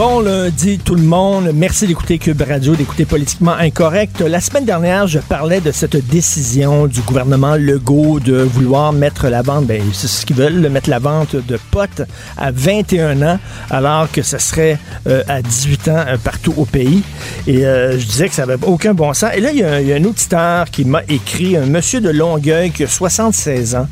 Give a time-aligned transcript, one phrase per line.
[0.00, 4.22] Bon lundi tout le monde, merci d'écouter Cube Radio, d'écouter Politiquement Incorrect.
[4.22, 9.42] La semaine dernière, je parlais de cette décision du gouvernement Legault de vouloir mettre la
[9.42, 12.00] vente, ben c'est ce qu'ils veulent, mettre la vente de potes
[12.38, 17.02] à 21 ans, alors que ce serait euh, à 18 ans euh, partout au pays.
[17.46, 19.32] Et euh, je disais que ça n'avait aucun bon sens.
[19.34, 22.00] Et là, il y, a, il y a un auditeur qui m'a écrit, un monsieur
[22.00, 23.86] de Longueuil qui a 76 ans.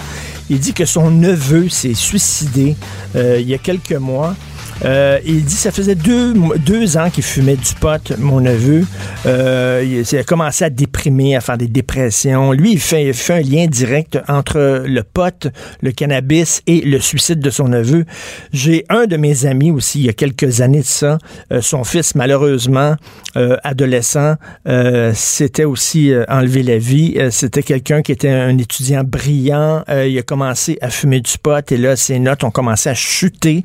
[0.49, 2.77] Il dit que son neveu s'est suicidé
[3.15, 4.35] il y a quelques mois.
[4.85, 8.85] Euh, il dit ça faisait deux, deux ans qu'il fumait du pot, mon neveu.
[9.27, 12.53] Euh, il, a commencé à déprimer, à faire des dépressions.
[12.53, 15.49] Lui, il fait, il fait un lien direct entre le pot,
[15.83, 18.05] le cannabis et le suicide de son neveu.
[18.53, 21.19] J'ai un de mes amis aussi, il y a quelques années de ça.
[21.53, 22.97] Euh, son fils, malheureusement,
[23.37, 24.35] euh, adolescent,
[24.69, 27.19] euh, s'était aussi enlevé la vie.
[27.31, 29.83] C'était quelqu'un qui était un étudiant brillant.
[29.89, 33.65] il a commencé à fumer du pot et là, ses notes ont commencé à chuter.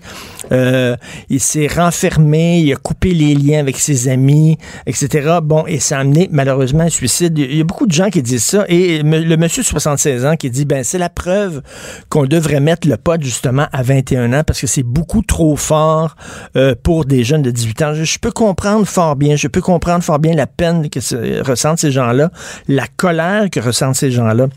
[0.51, 0.95] Euh,
[1.29, 5.39] il s'est renfermé, il a coupé les liens avec ses amis, etc.
[5.43, 7.37] Bon, et ça a amené malheureusement un suicide.
[7.37, 8.65] Il y a beaucoup de gens qui disent ça.
[8.67, 11.61] Et le monsieur de 76 ans qui dit, ben c'est la preuve
[12.09, 16.15] qu'on devrait mettre le pot justement à 21 ans parce que c'est beaucoup trop fort
[16.55, 17.93] euh, pour des jeunes de 18 ans.
[17.93, 21.91] Je, peux comprendre fort bien, je peux comprendre fort bien la peine que ressentent ces
[21.91, 22.31] gens-là,
[22.67, 24.47] la colère que ressentent ces gens-là.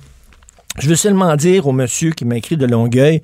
[0.78, 3.22] Je veux seulement dire au monsieur qui m'a écrit de Longueuil,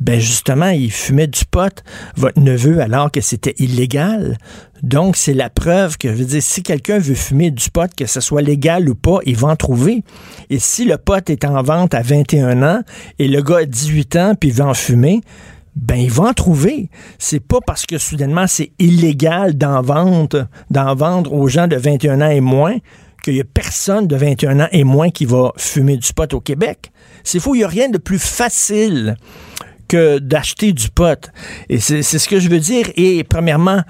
[0.00, 1.82] ben justement, il fumait du pot,
[2.16, 4.38] votre neveu, alors que c'était illégal.
[4.82, 8.06] Donc, c'est la preuve que, je veux dire, si quelqu'un veut fumer du pot, que
[8.06, 10.02] ce soit légal ou pas, il va en trouver.
[10.50, 12.80] Et si le pot est en vente à 21 ans
[13.18, 15.20] et le gars a 18 ans puis il veut en fumer,
[15.76, 16.90] ben il va en trouver.
[17.18, 22.20] C'est pas parce que soudainement c'est illégal d'en vendre, d'en vendre aux gens de 21
[22.20, 22.76] ans et moins
[23.24, 26.40] qu'il y a personne de 21 ans et moins qui va fumer du pot au
[26.40, 26.92] Québec.
[27.24, 29.16] C'est faux, il n'y a rien de plus facile
[29.88, 31.30] que d'acheter du pot.
[31.70, 32.90] Et c'est ce que je veux dire.
[32.96, 33.82] Et premièrement,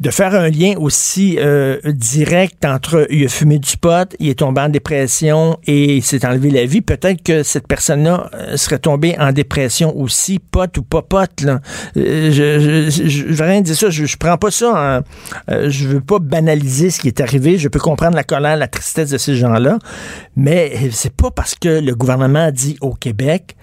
[0.00, 4.38] de faire un lien aussi euh, direct entre il a fumé du pot, il est
[4.38, 8.78] tombé en dépression et il s'est enlevé la vie, peut-être que cette personne-là euh, serait
[8.78, 11.42] tombée en dépression aussi, pot ou pas pot.
[11.42, 11.60] Là.
[11.96, 15.02] Euh, je, je, je, veux rien dire ça, je, je prends pas ça
[15.48, 19.10] je veux pas banaliser ce qui est arrivé, je peux comprendre la colère, la tristesse
[19.10, 19.78] de ces gens-là,
[20.36, 23.56] mais c'est pas parce que le gouvernement a dit au Québec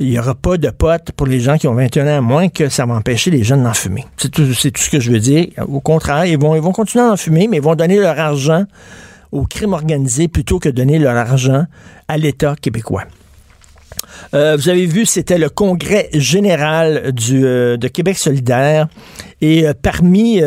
[0.00, 2.70] il n'y aura pas de potes pour les gens qui ont 21 ans moins que
[2.70, 4.06] ça va empêcher les jeunes d'en fumer.
[4.16, 5.48] C'est tout, ce que je veux dire.
[5.68, 8.64] Au contraire, ils vont, continuer à en fumer, mais ils vont donner leur argent
[9.30, 11.66] au crime organisé plutôt que donner leur argent
[12.08, 13.04] à l'État québécois.
[14.32, 18.88] Euh, vous avez vu, c'était le congrès général euh, de Québec solidaire.
[19.42, 20.40] Et euh, parmi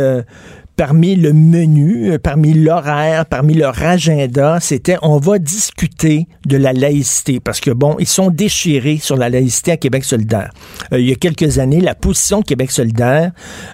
[0.76, 6.74] parmi le menu, euh, parmi l'horaire, parmi leur agenda, c'était on va discuter de la
[6.74, 10.52] laïcité parce que bon, ils sont déchirés sur la laïcité à Québec solidaire.
[10.92, 13.32] Euh, il y a quelques années, la position Québec solidaire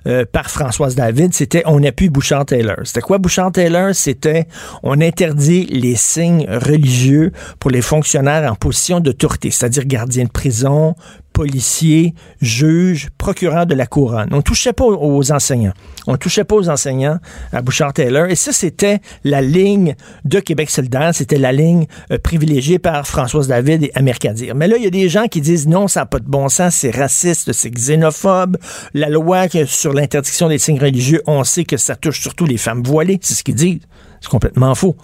[0.07, 2.77] euh, par Françoise David, c'était on appuie Bouchard-Taylor.
[2.83, 4.47] C'était quoi Bouchard-Taylor C'était
[4.83, 10.95] on interdit les signes religieux pour les fonctionnaires en position d'autorité, c'est-à-dire gardiens de prison,
[11.39, 14.27] policiers, juges, procureurs de la couronne.
[14.33, 15.71] On touchait pas aux enseignants.
[16.05, 17.17] On touchait pas aux enseignants
[17.53, 18.25] à Bouchard-Taylor.
[18.25, 19.95] Et ça, c'était la ligne
[20.25, 21.15] de Québec solidaire.
[21.15, 24.53] C'était la ligne euh, privilégiée par Françoise David et Amir Kadir.
[24.53, 26.49] Mais là, il y a des gens qui disent non, ça n'a pas de bon
[26.49, 28.57] sens, c'est raciste, c'est xénophobe.
[28.93, 32.83] La loi sur l'interdiction des signes religieux, on sait que ça touche surtout les femmes
[32.83, 33.17] voilées.
[33.21, 33.79] C'est ce qu'ils disent.
[34.19, 34.97] C'est complètement faux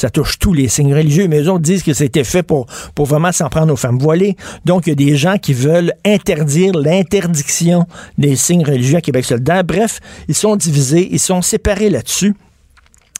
[0.00, 3.06] ça touche tous les signes religieux, mais eux autres disent que c'était fait pour, pour
[3.06, 4.36] vraiment s'en prendre aux femmes voilées.
[4.64, 7.86] Donc, il y a des gens qui veulent interdire l'interdiction
[8.18, 9.62] des signes religieux à Québec solidaire.
[9.64, 12.34] Bref, ils sont divisés, ils sont séparés là-dessus.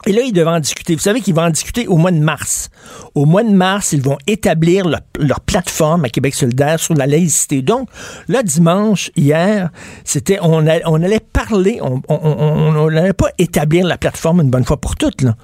[0.07, 0.95] Et là, ils devaient en discuter.
[0.95, 2.69] Vous savez qu'ils vont en discuter au mois de mars.
[3.13, 7.61] Au mois de mars, ils vont établir leur, plateforme à Québec solidaire sur la laïcité.
[7.61, 7.87] Donc,
[8.27, 9.69] là, dimanche, hier,
[10.03, 14.95] c'était, on, on allait parler, on n'allait pas établir la plateforme une bonne fois pour
[14.95, 15.21] toutes.
[15.21, 15.35] Là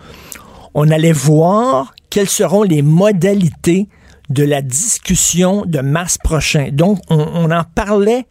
[0.74, 3.88] on allait voir quelles seront les modalités
[4.30, 6.70] de la discussion de mars prochain.
[6.72, 8.26] Donc, on, en parlait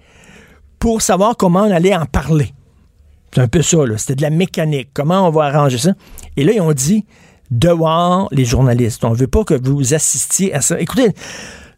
[0.78, 2.52] pour savoir comment on allait en parler.
[3.32, 3.78] C'est un peu ça.
[3.96, 4.90] C'était de la mécanique.
[4.92, 5.92] Comment on va arranger ça?
[6.36, 7.04] Et là, ils ont dit,
[7.50, 9.04] dehors les journalistes.
[9.04, 10.78] On ne veut pas que vous assistiez à ça.
[10.80, 11.12] Écoutez,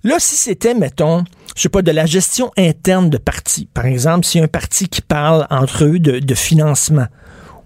[0.03, 1.25] là, si c'était, mettons,
[1.57, 5.01] je sais pas, de la gestion interne de partis, par exemple, si un parti qui
[5.01, 7.07] parle entre eux de financement,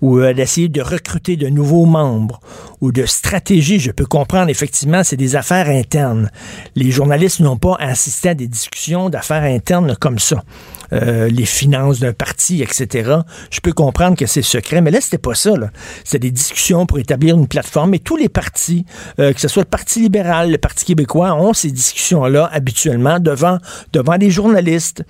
[0.03, 2.41] ou euh, d'essayer de recruter de nouveaux membres
[2.81, 6.31] ou de stratégie, je peux comprendre effectivement, c'est des affaires internes.
[6.75, 10.43] Les journalistes n'ont pas assisté à des discussions d'affaires internes comme ça.
[10.93, 13.17] Euh, les finances d'un parti, etc.
[13.51, 15.53] Je peux comprendre que c'est secret, mais là, c'était pas ça.
[16.05, 17.95] C'était des discussions pour établir une plateforme.
[17.95, 18.85] Et tous les partis,
[19.19, 23.59] euh, que ce soit le Parti libéral, le Parti québécois, ont ces discussions-là habituellement devant,
[23.95, 25.03] devant des journalistes.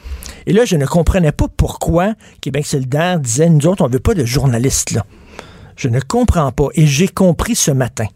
[0.46, 4.14] Et là, je ne comprenais pas pourquoi Québec solidaire disait, nous autres, on veut pas
[4.14, 5.00] de journalistes.
[5.74, 6.68] Je ne comprends pas.
[6.74, 8.06] Et j'ai compris ce matin.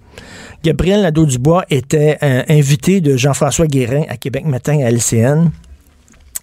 [0.62, 5.50] Gabriel Nadeau-Dubois était un invité de Jean-François Guérin à Québec Matin à LCN.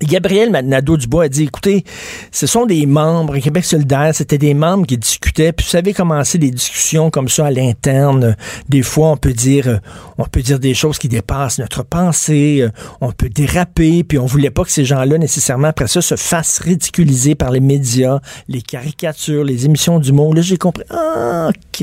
[0.06, 1.84] Gabriel Nadeau-Dubois a dit, écoutez,
[2.32, 6.24] ce sont des membres, Québec solidaire, c'était des membres qui discutaient, puis vous savez comment
[6.24, 8.36] c'est les discussions comme ça à l'interne.
[8.70, 9.78] Des fois, on peut dire, euh,
[10.18, 12.70] on peut dire des choses qui dépassent notre pensée, euh,
[13.02, 16.60] on peut déraper, puis on voulait pas que ces gens-là, nécessairement, après ça, se fassent
[16.60, 20.36] ridiculiser par les médias, les caricatures, les émissions du monde.
[20.36, 21.82] Là, j'ai compris, ah, OK.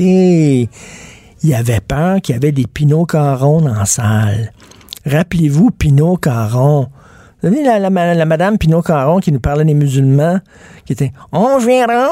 [1.43, 4.53] Il y avait peur qu'il y avait des Pinot Caron en salle.
[5.05, 6.89] Rappelez-vous, Pinot Caron
[7.43, 10.39] la, la, la madame Pinot-Caron qui nous parlait des musulmans,
[10.85, 12.09] qui était «On verra,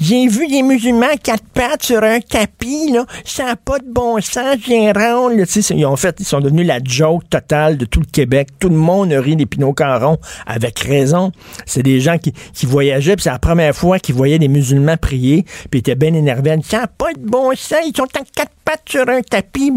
[0.00, 4.20] j'ai vu des musulmans quatre pattes sur un tapis, là, ça n'a pas de bon
[4.20, 5.30] sens, Gérard.»
[5.70, 8.48] Ils ont fait, ils sont devenus la joke totale de tout le Québec.
[8.58, 11.32] Tout le monde rit des Pinot-Caron, avec raison.
[11.64, 14.96] C'est des gens qui, qui voyageaient, puis c'est la première fois qu'ils voyaient des musulmans
[14.96, 16.56] prier, puis ils étaient bien énervés.
[16.64, 19.72] «Ça n'a pas de bon sens, ils sont en quatre pattes sur un tapis.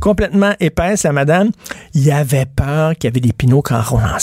[0.00, 1.50] Complètement épaisse, la madame.
[1.92, 4.18] Il avait peur qu'il y avait des Pinot-Caron en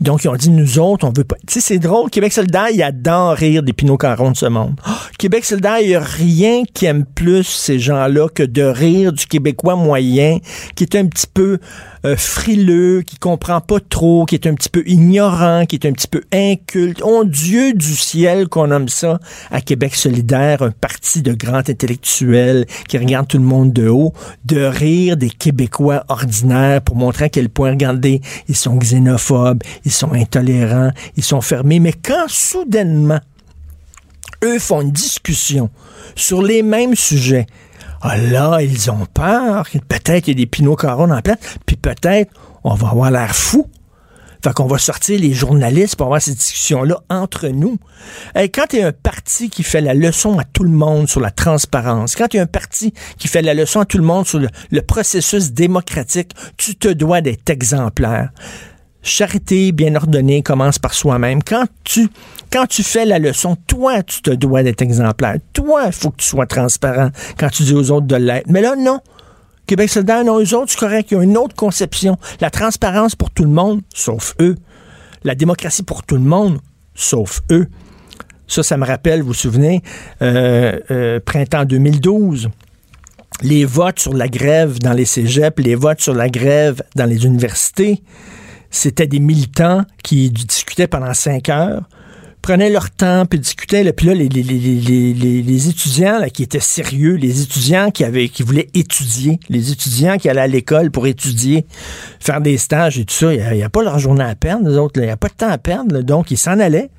[0.00, 1.36] donc, ils ont dit, nous autres, on veut pas.
[1.46, 2.10] Tu sais, c'est drôle.
[2.10, 4.80] Québec solidaire, il adore rire des Pinot Caron de ce monde.
[5.18, 9.26] Québec solidaire, il n'y a rien qui aime plus ces gens-là que de rire du
[9.26, 10.38] Québécois moyen,
[10.74, 11.58] qui est un petit peu
[12.04, 15.92] euh, frileux, qui comprend pas trop, qui est un petit peu ignorant, qui est un
[15.92, 17.00] petit peu inculte.
[17.04, 19.18] Oh Dieu du ciel qu'on nomme ça
[19.50, 24.12] à Québec solidaire, un parti de grands intellectuels qui regarde tout le monde de haut,
[24.44, 29.92] de rire des Québécois ordinaires pour montrer à quel point, regardez, ils sont xénophobes, ils
[29.92, 31.80] sont intolérants, ils sont fermés.
[31.80, 33.20] Mais quand soudainement,
[34.44, 35.70] eux font une discussion
[36.14, 37.46] sur les mêmes sujets,
[38.00, 39.66] ah là, ils ont peur.
[39.88, 42.32] Peut-être qu'il y a des pinots carons en place, puis peut-être
[42.64, 43.66] on va avoir l'air fou.
[44.44, 47.76] Fait qu'on va sortir les journalistes pour avoir ces discussions-là entre nous.
[48.36, 51.32] Quand il y un parti qui fait la leçon à tout le monde sur la
[51.32, 54.38] transparence, quand il y un parti qui fait la leçon à tout le monde sur
[54.38, 58.30] le processus démocratique, tu te dois d'être exemplaire
[59.02, 61.42] charité bien ordonnée commence par soi-même.
[61.42, 62.08] Quand tu,
[62.50, 65.36] quand tu fais la leçon, toi, tu te dois d'être exemplaire.
[65.52, 68.46] Toi, il faut que tu sois transparent quand tu dis aux autres de l'être.
[68.48, 69.00] Mais là, non.
[69.66, 71.10] Québec solidaire, non, eux autres, c'est correct.
[71.10, 72.16] Il y a une autre conception.
[72.40, 74.56] La transparence pour tout le monde, sauf eux.
[75.24, 76.58] La démocratie pour tout le monde,
[76.94, 77.68] sauf eux.
[78.46, 79.82] Ça, ça me rappelle, vous vous souvenez,
[80.22, 82.48] euh, euh, printemps 2012
[83.42, 87.24] les votes sur la grève dans les cégeps, les votes sur la grève dans les
[87.24, 88.02] universités
[88.70, 91.88] c'était des militants qui discutaient pendant cinq heures,
[92.40, 93.92] prenaient leur temps, puis discutaient.
[93.92, 98.28] puis là, les, les, les, les étudiants là, qui étaient sérieux, les étudiants qui avaient
[98.28, 101.66] qui voulaient étudier, les étudiants qui allaient à l'école pour étudier,
[102.20, 104.76] faire des stages et tout ça, il n'y a, pas leur journée à perdre, les
[104.76, 106.00] autres, il n'y a pas de temps à perdre.
[106.02, 106.90] donc, ils s'en allaient.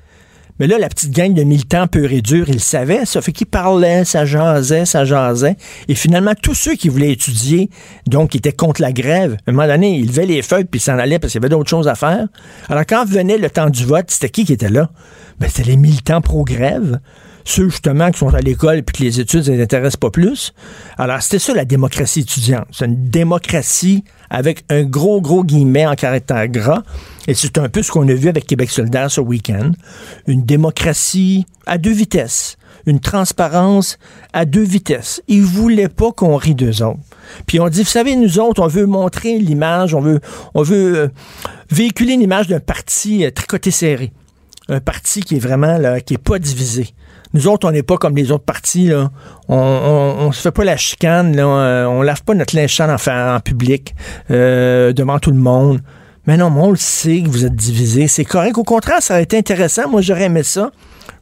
[0.60, 3.46] Mais là, la petite gang de militants peu et durs, ils savaient, ça fait qu'ils
[3.46, 5.56] parlaient, ça jasait, ça jasait.
[5.88, 7.70] Et finalement, tous ceux qui voulaient étudier,
[8.06, 10.78] donc qui étaient contre la grève, à un moment donné, ils levaient les feuilles puis
[10.78, 12.28] s'en allaient parce qu'il y avait d'autres choses à faire.
[12.68, 14.90] Alors quand venait le temps du vote, c'était qui qui était là?
[15.38, 17.00] Ben, c'était les militants pro-grève
[17.44, 20.52] ceux justement qui sont à l'école et que les études ne les intéressent pas plus.
[20.98, 22.66] Alors, c'était ça la démocratie étudiante.
[22.72, 26.82] C'est une démocratie avec un gros, gros guillemet en caractère gras.
[27.26, 29.72] Et c'est un peu ce qu'on a vu avec Québec solidaire ce week-end.
[30.26, 32.56] Une démocratie à deux vitesses.
[32.86, 33.98] Une transparence
[34.32, 35.22] à deux vitesses.
[35.28, 37.00] Ils voulaient pas qu'on rit d'eux autres.
[37.46, 40.20] Puis on dit, vous savez, nous autres, on veut montrer l'image, on veut,
[40.54, 41.08] on veut euh,
[41.70, 44.12] véhiculer l'image d'un parti euh, tricoté serré.
[44.68, 46.94] Un parti qui est vraiment là, qui est pas divisé.
[47.32, 48.88] Nous autres, on n'est pas comme les autres partis.
[48.88, 49.10] Là.
[49.48, 51.36] On, on, se fait pas la chicane.
[51.36, 51.44] Là.
[51.44, 53.94] Euh, on, lave pas notre linge en, en public
[54.30, 55.80] euh, devant tout le monde.
[56.26, 58.08] Mais non, on le sait que vous êtes divisé.
[58.08, 58.58] C'est correct.
[58.58, 59.88] Au contraire, ça aurait été intéressant.
[59.88, 60.70] Moi, j'aurais aimé ça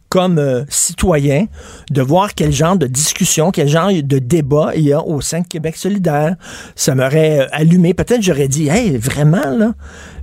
[0.09, 1.47] comme euh, citoyen
[1.91, 5.41] de voir quel genre de discussion, quel genre de débat il y a au sein
[5.41, 6.37] de Québec solidaire.
[6.75, 7.95] Ça m'aurait euh, allumé.
[7.95, 9.75] Peut-être j'aurais dit, hey, vraiment, là,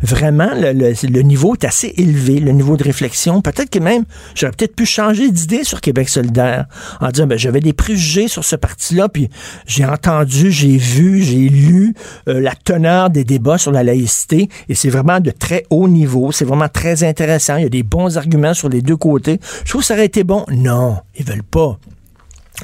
[0.01, 3.41] vraiment, le, niveau est assez élevé, le niveau de réflexion.
[3.41, 6.65] Peut-être que même, j'aurais peut-être pu changer d'idée sur Québec solidaire
[7.01, 9.29] en disant, ben, j'avais des préjugés sur ce parti-là, puis
[9.65, 11.93] j'ai entendu, j'ai vu, j'ai lu
[12.27, 16.31] euh, la teneur des débats sur la laïcité, et c'est vraiment de très haut niveau.
[16.31, 17.57] C'est vraiment très intéressant.
[17.57, 19.39] Il y a des bons arguments sur les deux côtés.
[19.81, 20.45] Ça aurait été bon.
[20.49, 21.79] Non, ils veulent pas.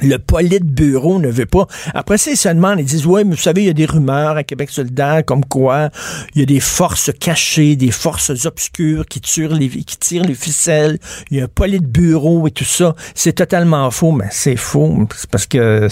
[0.00, 0.16] Le
[0.58, 1.66] bureau ne veut pas.
[1.92, 3.84] Après ça, ils se demandent, ils disent, ouais, mais vous savez, il y a des
[3.84, 5.90] rumeurs à Québec solidaire comme quoi
[6.34, 9.68] il y a des forces cachées, des forces obscures qui tirent les,
[10.34, 10.98] ficelles.
[11.30, 12.94] Il y a un bureau et tout ça.
[13.14, 15.06] C'est totalement faux, mais c'est faux.
[15.30, 15.88] Parce que,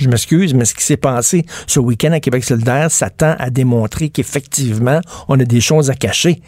[0.00, 3.50] je m'excuse, mais ce qui s'est passé ce week-end à Québec solidaire, ça tend à
[3.50, 6.40] démontrer qu'effectivement, on a des choses à cacher.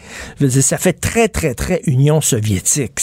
[0.61, 3.01] Ça fait très, très, très Union soviétique.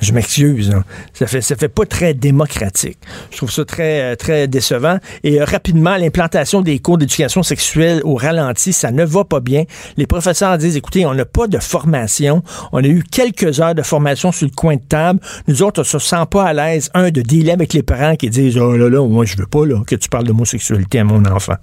[0.00, 0.70] Je m'excuse.
[0.70, 0.84] Hein.
[1.14, 2.98] Ça fait ça fait pas très démocratique.
[3.30, 4.98] Je trouve ça très euh, très décevant.
[5.24, 9.64] Et euh, rapidement, l'implantation des cours d'éducation sexuelle au ralenti, ça ne va pas bien.
[9.96, 12.42] Les professeurs disent, écoutez, on n'a pas de formation.
[12.72, 15.20] On a eu quelques heures de formation sur le coin de table.
[15.48, 18.28] Nous autres, on se sent pas à l'aise, un, de dealer avec les parents qui
[18.28, 21.24] disent, oh là là, moi je veux pas là, que tu parles d'homosexualité à mon
[21.24, 21.56] enfant.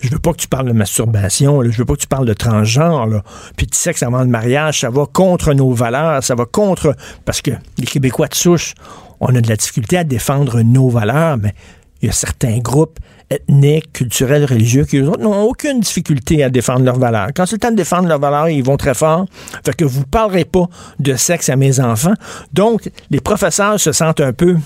[0.00, 1.60] Je veux pas que tu parles de masturbation.
[1.60, 1.70] Là.
[1.70, 3.22] Je veux pas que tu parles de transgenre.
[3.56, 6.94] Puis que ça va le mariage, ça va contre nos valeurs, ça va contre
[7.24, 8.74] parce que les Québécois de souche,
[9.20, 11.54] on a de la difficulté à défendre nos valeurs, mais
[12.02, 12.98] il y a certains groupes
[13.30, 17.28] ethniques, culturels, religieux qui n'ont aucune difficulté à défendre leurs valeurs.
[17.34, 19.26] Quand c'est le temps de défendre leurs valeurs, ils vont très fort.
[19.64, 20.66] Fait que vous parlerez pas
[21.00, 22.14] de sexe à mes enfants.
[22.52, 24.56] Donc, les professeurs se sentent un peu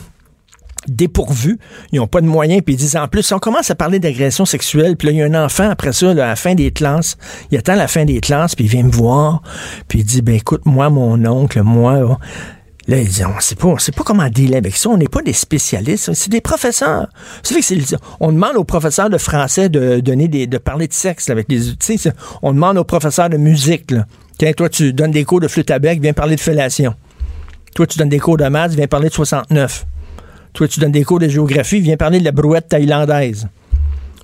[0.89, 1.59] dépourvus,
[1.93, 3.99] ils n'ont pas de moyens, puis ils disent en plus, si on commence à parler
[3.99, 7.17] d'agression sexuelle, puis il y a un enfant après ça, à la fin des classes,
[7.51, 9.43] il attend la fin des classes, puis il vient me voir,
[9.89, 12.19] puis il dit, ben écoute, moi, mon oncle, moi,
[12.91, 14.89] Là, ils disent, on sait pas, on sait pas comment dealer avec ça.
[14.89, 16.13] On n'est pas des spécialistes.
[16.13, 17.07] C'est des professeurs.
[17.45, 21.47] Que on demande aux professeurs de français de donner des, de parler de sexe avec
[21.49, 21.61] les,
[22.43, 23.95] on demande aux professeurs de musique.
[24.39, 26.97] Tiens, toi, tu donnes des cours de flûte à bec, viens parler de fellation.
[27.77, 29.87] Toi, tu donnes des cours de maths, viens parler de 69.
[30.53, 33.47] Toi, tu donnes des cours de géographie, viens parler de la brouette thaïlandaise.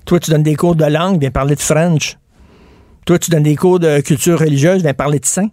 [0.03, 2.17] Toi, tu donnes des cours de langue, viens parler de French.
[3.05, 5.47] Toi, tu donnes des cours de culture religieuse, viens parler de saint.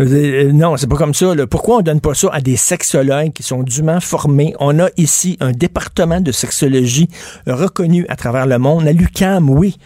[0.00, 1.34] Euh, non, c'est pas comme ça.
[1.48, 4.54] Pourquoi on donne pas ça à des sexologues qui sont dûment formés?
[4.58, 7.08] On a ici un département de sexologie
[7.46, 8.86] reconnu à travers le monde.
[8.86, 9.76] À l'UCAM, oui.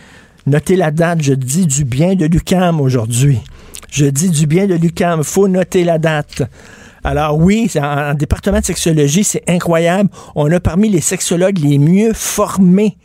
[0.46, 1.22] Notez la date.
[1.22, 3.40] Je dis du bien de l'UCAM aujourd'hui.
[3.90, 5.24] Je dis du bien de l'UCAM.
[5.24, 6.42] Faut noter la date.
[7.02, 10.08] Alors oui, en, département de sexologie, c'est incroyable.
[10.36, 12.96] On a parmi les sexologues les mieux formés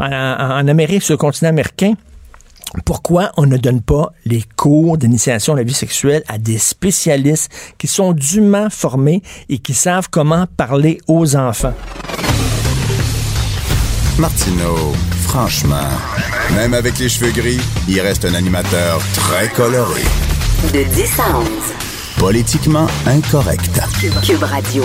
[0.00, 1.94] en, en Amérique, sur le continent américain.
[2.84, 7.50] Pourquoi on ne donne pas les cours d'initiation à la vie sexuelle à des spécialistes
[7.78, 11.74] qui sont dûment formés et qui savent comment parler aux enfants?
[14.18, 15.88] Martineau, franchement,
[16.54, 20.02] même avec les cheveux gris, il reste un animateur très coloré.
[20.72, 21.48] De 10 à 11.
[22.18, 23.80] Politiquement incorrect.
[24.22, 24.84] Cube Radio.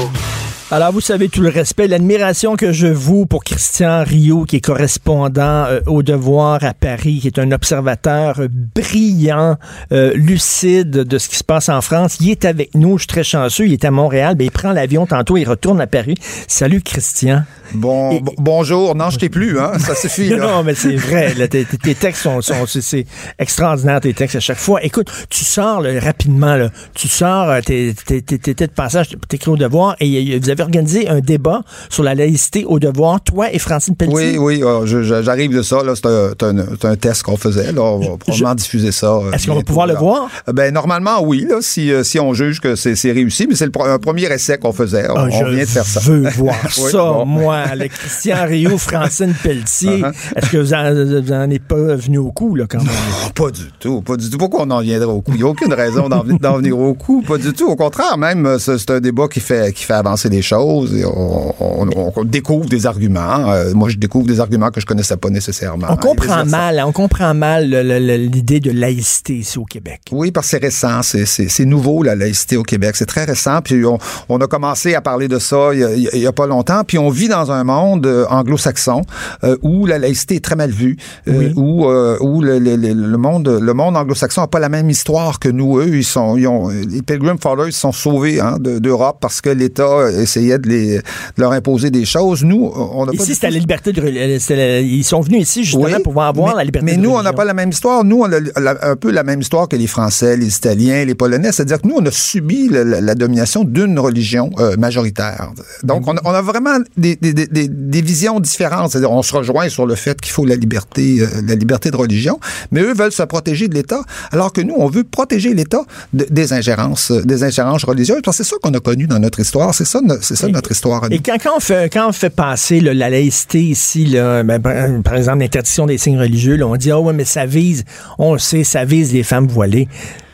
[0.70, 4.62] Alors, vous savez tout le respect, l'admiration que je vous pour Christian Rio, qui est
[4.62, 8.42] correspondant euh, au Devoir à Paris, qui est un observateur
[8.76, 9.56] brillant,
[9.94, 12.18] euh, lucide de ce qui se passe en France.
[12.20, 14.74] Il est avec nous, je suis très chanceux, il est à Montréal, ben, il prend
[14.74, 16.16] l'avion tantôt, il retourne à Paris.
[16.50, 17.44] Salut Christian.
[17.74, 18.94] Bon, bonjour.
[18.94, 19.80] Non, je t'ai plus, hein.
[19.80, 20.32] Ça suffit.
[20.36, 21.48] non, mais c'est vrai.
[21.48, 23.06] tes, textes sont, sont c'est
[23.40, 24.84] extraordinaire, tes textes à chaque fois.
[24.84, 30.38] Écoute, tu sors rapidement, là, tu sors, euh, t'es de passage, t'écris au devoir, et
[30.40, 34.38] vous avez organisé un débat sur la laïcité au devoir, toi et Francine Pelletier?
[34.38, 35.80] Oui, oui, euh, j'arrive de ça.
[35.96, 37.72] C'est un, un, test qu'on faisait.
[37.72, 37.82] Là.
[37.82, 39.14] On va probablement diffuser ça.
[39.14, 40.30] Euh, Est-ce qu'on va pouvoir le voir?
[40.54, 44.00] Ben, normalement, oui, là, si, si on juge que c'est réussi, mais c'est le un
[44.00, 45.06] premier essai qu'on faisait.
[45.08, 46.00] Ah, on, vient de faire ça.
[46.04, 50.02] Je veux voir ça, moi le Christian Rio, Francine Pelletier.
[50.02, 50.14] Uh-huh.
[50.36, 52.88] Est-ce que vous en, êtes pas venu au coup, là, quand même?
[52.88, 54.02] Non, pas du tout.
[54.02, 54.38] Pas du tout.
[54.38, 55.32] Pourquoi on en viendrait au coup?
[55.34, 57.22] Il n'y a aucune raison d'en venir au coup.
[57.22, 57.68] Pas du tout.
[57.68, 60.47] Au contraire, même, c'est un débat qui fait, qui fait avancer les choses.
[60.51, 63.51] Et on, découvre des arguments.
[63.51, 65.88] Euh, moi, je découvre des arguments que je connaissais pas nécessairement.
[65.89, 70.01] On comprend mal, on comprend mal l'idée de laïcité ici au Québec.
[70.12, 71.01] Oui, parce que c'est récent.
[71.04, 72.96] C'est nouveau, la laïcité au Québec.
[72.96, 73.62] C'est très récent.
[73.62, 76.84] Puis on, a commencé à parler de ça il n'y a, a, pas longtemps.
[76.86, 79.01] Puis on vit dans un monde euh, anglo-saxon
[79.44, 83.48] euh, où la laïcité est très mal vue, euh, où, où le, le, le, monde
[83.48, 85.80] le monde anglo-saxon n'a pas la même histoire que nous.
[85.80, 90.12] Eux, ils sont, ils ont, les Pilgrim Fathers sont sauvés hein, d'Europe parce que l'État
[90.38, 91.01] essayait de, les, de
[91.38, 92.44] leur imposer des choses.
[92.44, 93.24] Nous, on n'a pas...
[93.24, 94.01] Ici, c'était la liberté de...
[94.39, 96.98] c'était la- Ils sont venus ici justement Oui, pour pouvoir avoir mais, la liberté Mais
[96.98, 98.03] de nous, on n'a pas la même histoire.
[98.03, 101.15] Nous, on a la- un peu la même histoire que les Français, les Italiens, les
[101.15, 101.51] Polonais.
[101.51, 105.51] C'est-à-dire que nous, on a subi la, domination d'une religion euh, majoritaire.
[105.84, 108.91] Donc, on a, on a vraiment des, des- des- des- des visions différentes.
[108.91, 111.96] C'est-à-dire, on se rejoint sur le fait qu'il faut la liberté, euh, la liberté de
[111.98, 112.39] religion,
[112.72, 114.01] mais eux veulent se protéger de l'État,
[114.32, 118.22] alors que nous, on veut protéger l'État de- des ingérences, euh, des ingérences religieuses.
[118.24, 119.74] Parce que c'est ça qu'on a connu dans notre histoire.
[119.74, 121.08] C'est ça, c'est ça notre histoire.
[121.12, 124.60] Et quand, quand on fait, quand on fait passer là, la laïcité ici, là, ben,
[124.60, 127.86] par, par exemple, l'interdiction des signes religieux, là, on dit, ah ouais, mais ça vise,
[128.18, 129.88] on le sait, ça vise les femmes voilées.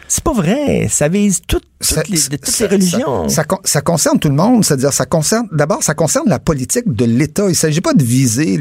[0.08, 0.88] C'est pas vrai.
[0.90, 3.30] Ça vise toutes, toutes les, de toutes ça- les religions.
[3.30, 6.40] Ça, ça con- ça concerne tout le monde, c'est-à-dire ça concerne d'abord ça concerne la
[6.40, 7.46] politique de l'État.
[7.50, 8.60] Il s'agit pas de viser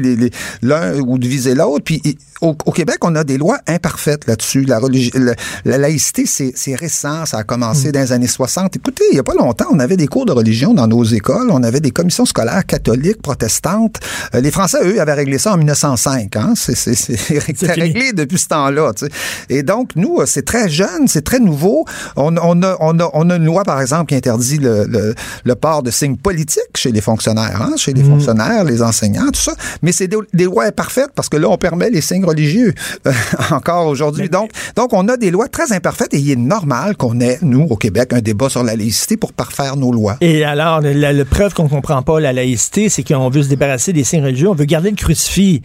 [0.61, 1.83] l'un ou de viser l'autre.
[1.85, 2.01] Puis
[2.41, 4.63] au, au Québec, on a des lois imparfaites là-dessus.
[4.65, 4.79] La,
[5.13, 5.33] la,
[5.65, 8.75] la laïcité, c'est c'est récent, ça a commencé dans les années 60.
[8.75, 11.49] Écoutez, il y a pas longtemps, on avait des cours de religion dans nos écoles,
[11.51, 13.95] on avait des commissions scolaires catholiques, protestantes.
[14.35, 16.35] Euh, les Français, eux, avaient réglé ça en 1905.
[16.35, 16.53] Hein?
[16.55, 16.75] C'est
[17.67, 18.91] réglé depuis ce temps-là.
[18.93, 19.11] tu sais.
[19.49, 21.85] Et donc, nous, euh, c'est très jeune, c'est très nouveau.
[22.15, 25.15] On, on a, on, a, on a une loi, par exemple, qui interdit le, le,
[25.43, 29.41] le port de signes politiques chez les fonctionnaires, hein, chez les fonctionnaires, les enseignants, tout
[29.41, 29.53] ça.
[29.81, 32.73] Mais c'est des, des lois imparfaites parce que là, on permet les signes religieux
[33.07, 33.11] euh,
[33.51, 34.29] encore aujourd'hui.
[34.29, 37.67] Donc, donc, on a des lois très imparfaites et il est normal qu'on ait, nous,
[37.69, 40.17] au Québec, un débat sur la laïcité pour parfaire nos lois.
[40.21, 43.93] Et alors, la, la preuve qu'on comprend pas la laïcité, c'est qu'on veut se débarrasser
[43.93, 45.61] des signes religieux, on veut garder le crucifix.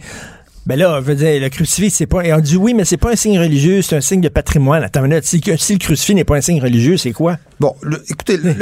[0.69, 2.21] Ben là, on veut dire, le crucifix, c'est pas.
[2.23, 4.83] Et on dit oui, mais c'est pas un signe religieux, c'est un signe de patrimoine.
[4.83, 7.37] Attends une minute, si, si le crucifix n'est pas un signe religieux, c'est quoi?
[7.59, 8.53] Bon, le- écoutez, le,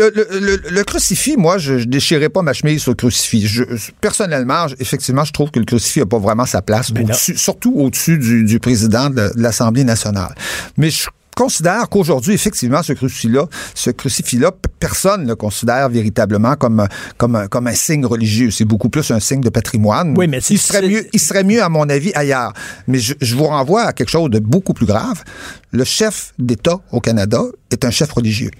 [0.71, 3.45] le- crucifix, moi, je, je déchirais pas ma chemise sur le crucifix.
[3.45, 3.63] Je,
[3.99, 7.73] personnellement, je- effectivement, je trouve que le crucifix n'a pas vraiment sa place, Ben surtout
[7.75, 10.33] au-dessus du, du président de l'Assemblée nationale.
[10.77, 16.55] Mais je considère qu'aujourd'hui, effectivement, ce crucifix-là, ce crucifix-là, p- personne ne le considère véritablement
[16.55, 18.49] comme, un- comme, un- comme un signe religieux.
[18.51, 20.15] C'est beaucoup plus un signe de patrimoine.
[20.17, 22.53] Oui, mais c'est- il serait mieux, il serait mieux, à mon avis, ailleurs.
[22.87, 25.23] Mais je, je vous renvoie à quelque chose de beaucoup plus grave.
[25.71, 27.41] Le chef d'État au Canada
[27.71, 28.51] est un chef religieux.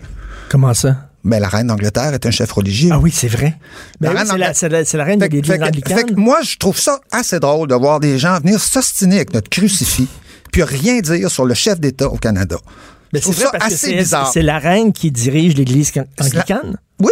[0.50, 0.96] Comment ça?
[1.24, 2.92] Ben, la reine d'Angleterre est un chef religieux.
[2.94, 3.56] Ah oui, c'est vrai.
[4.00, 5.58] Ben La oui, c'est la, Angla- c'est la- c'est la reine Fait, des que- fait
[5.96, 9.50] fait moi, je trouve ça assez drôle de voir des gens venir s'ostiner avec notre
[9.50, 10.08] crucifix
[10.64, 12.58] rien dire sur le chef d'État au Canada.
[13.22, 14.32] Trouve c'est ça parce assez bizarre.
[14.32, 16.78] C'est la reine qui dirige l'église can- anglicane?
[17.00, 17.12] Oui,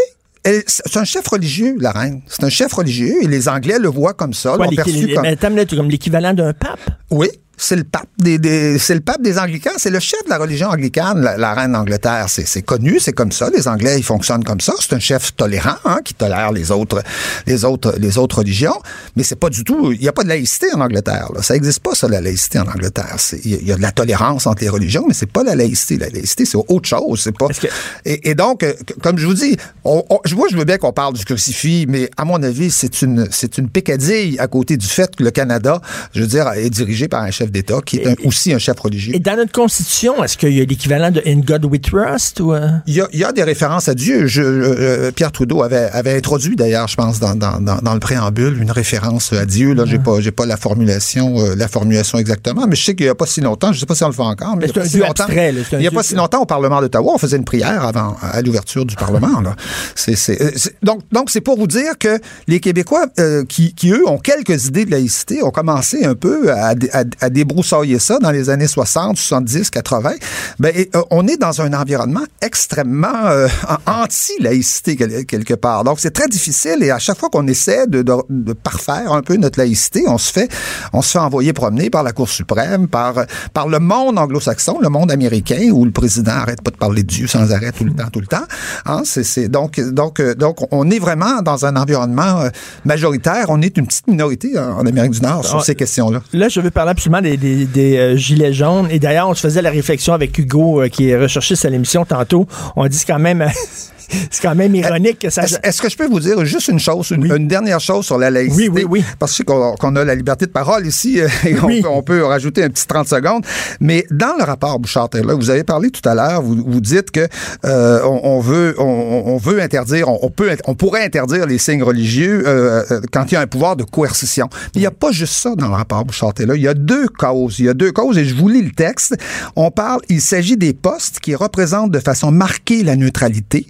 [0.67, 2.21] c'est un chef religieux, la reine.
[2.27, 4.57] C'est un chef religieux et les Anglais le voient comme ça.
[4.57, 5.23] L'ont perçu comme...
[5.23, 6.79] mais comme l'équivalent d'un pape.
[7.09, 10.29] Oui, c'est le pape des, des- c'est le pape des Anglicans, c'est le chef de
[10.29, 12.25] la religion anglicane, la, la reine d'Angleterre.
[12.27, 13.49] C'est, c'est connu, c'est comme ça.
[13.49, 14.73] Les Anglais, ils fonctionnent comme ça.
[14.79, 17.01] C'est un chef tolérant, hein, qui tolère les autres,
[17.47, 18.75] les autres, les autres religions.
[19.15, 19.91] Mais c'est pas du tout.
[19.91, 21.29] Il y a pas de laïcité en Angleterre.
[21.33, 21.41] Là.
[21.41, 23.15] Ça existe pas ça, la laïcité en Angleterre.
[23.43, 25.43] Il y, a- il y a de la tolérance entre les religions, mais c'est pas
[25.43, 25.97] la laïcité.
[25.97, 27.21] La laïcité, c'est autre chose.
[27.23, 27.47] C'est pas.
[27.47, 27.67] Que-
[28.05, 30.93] Et, et donc, euh, comme je vous dis, on, on- moi, je veux bien qu'on
[30.93, 34.87] parle du crucifix, mais à mon avis, c'est une, c'est une pécadille à côté du
[34.87, 35.81] fait que le Canada,
[36.13, 38.79] je veux dire, est dirigé par un chef d'État qui est un- aussi un chef
[38.79, 39.15] religieux.
[39.15, 42.53] Et dans notre constitution, est-ce qu'il y a l'équivalent de In God We Trust ou
[42.53, 42.67] euh?
[42.87, 44.27] Il y, a, il y a des références à Dieu.
[44.27, 47.99] Je, euh, Pierre Trudeau avait, avait introduit d'ailleurs, je pense, dans, dans, dans, dans le
[47.99, 49.73] préambule, une référence à Dieu.
[49.73, 53.05] Là, j'ai pas, j'ai pas la formulation, euh, la formulation exactement, mais je sais qu'il
[53.05, 54.67] y a pas si longtemps, je sais pas si on le fait encore, mais, Mais
[54.67, 56.15] il y a c'est pas un si longtemps, abstrait, là, il y a pas si
[56.15, 59.41] longtemps au Parlement d'Ottawa, on faisait une prière avant, à l'ouverture du Parlement.
[59.41, 59.55] Là.
[59.95, 63.73] C'est, c'est, euh, c'est- donc, donc c'est pour vous dire que les Québécois, euh, qui,
[63.73, 67.99] qui eux ont quelques idées de laïcité, ont commencé un peu à, à, à débroussailler
[67.99, 70.11] ça dans les années 60, 70, 80.
[70.59, 73.47] Ben, et, euh, on est dans un environnement extrêmement euh,
[73.85, 75.83] anti-laïcité quel- quelque part.
[75.83, 79.21] Donc c'est très difficile et à chaque fois qu'on essaie de, de, de parfaire un
[79.21, 80.49] peu notre laïcité, on se fait,
[80.93, 83.13] on se fait envoyer promener par la Cour suprême, par
[83.53, 87.07] par le monde anglo-saxon, le monde américain où le président arrête pas de parler de
[87.07, 88.45] Dieu sans arrêt tout le temps, tout le temps.
[88.85, 92.43] Hein, c'est, donc donc euh, donc on est vraiment dans un environnement
[92.85, 93.45] majoritaire.
[93.49, 96.21] On est une petite minorité en, en Amérique du Nord sur Ah, ces questions-là.
[96.33, 98.87] Là, je veux parler absolument des, euh, gilets jaunes.
[98.89, 102.05] Et d'ailleurs, on se faisait la réflexion avec Hugo, euh, qui est recherchiste à l'émission
[102.05, 102.47] tantôt.
[102.75, 103.45] On dit quand même,
[104.31, 105.43] c'est quand même ironique que ça.
[105.43, 108.17] Est-ce, est-ce que je peux vous dire juste une chose, une, une dernière chose sur
[108.17, 108.69] la laïcité?
[108.69, 109.05] Oui, oui, oui.
[109.19, 111.81] Parce qu'on, a la liberté de parole ici euh, et on, Oui.
[111.81, 113.45] peut, on peut rajouter un petit 30 secondes.
[113.79, 117.27] Mais dans le rapport Bouchard-Taylor, vous avez parlé tout à l'heure, vous, vous dites que
[117.65, 118.83] euh, on, on veut on,
[119.25, 123.31] on veut interdire, on, on peut on pourrait interdire les signes religieux euh, euh, quand
[123.31, 124.47] il y a un pouvoir de coercition.
[124.51, 126.55] Mais il n'y a pas juste ça dans le rapport Bouchard-Taylor.
[126.55, 127.59] Il y a deux causes.
[127.59, 129.15] Il y a deux causes et je vous lis le texte.
[129.55, 133.67] On parle, il s'agit des postes qui représentent de façon marquée la neutralité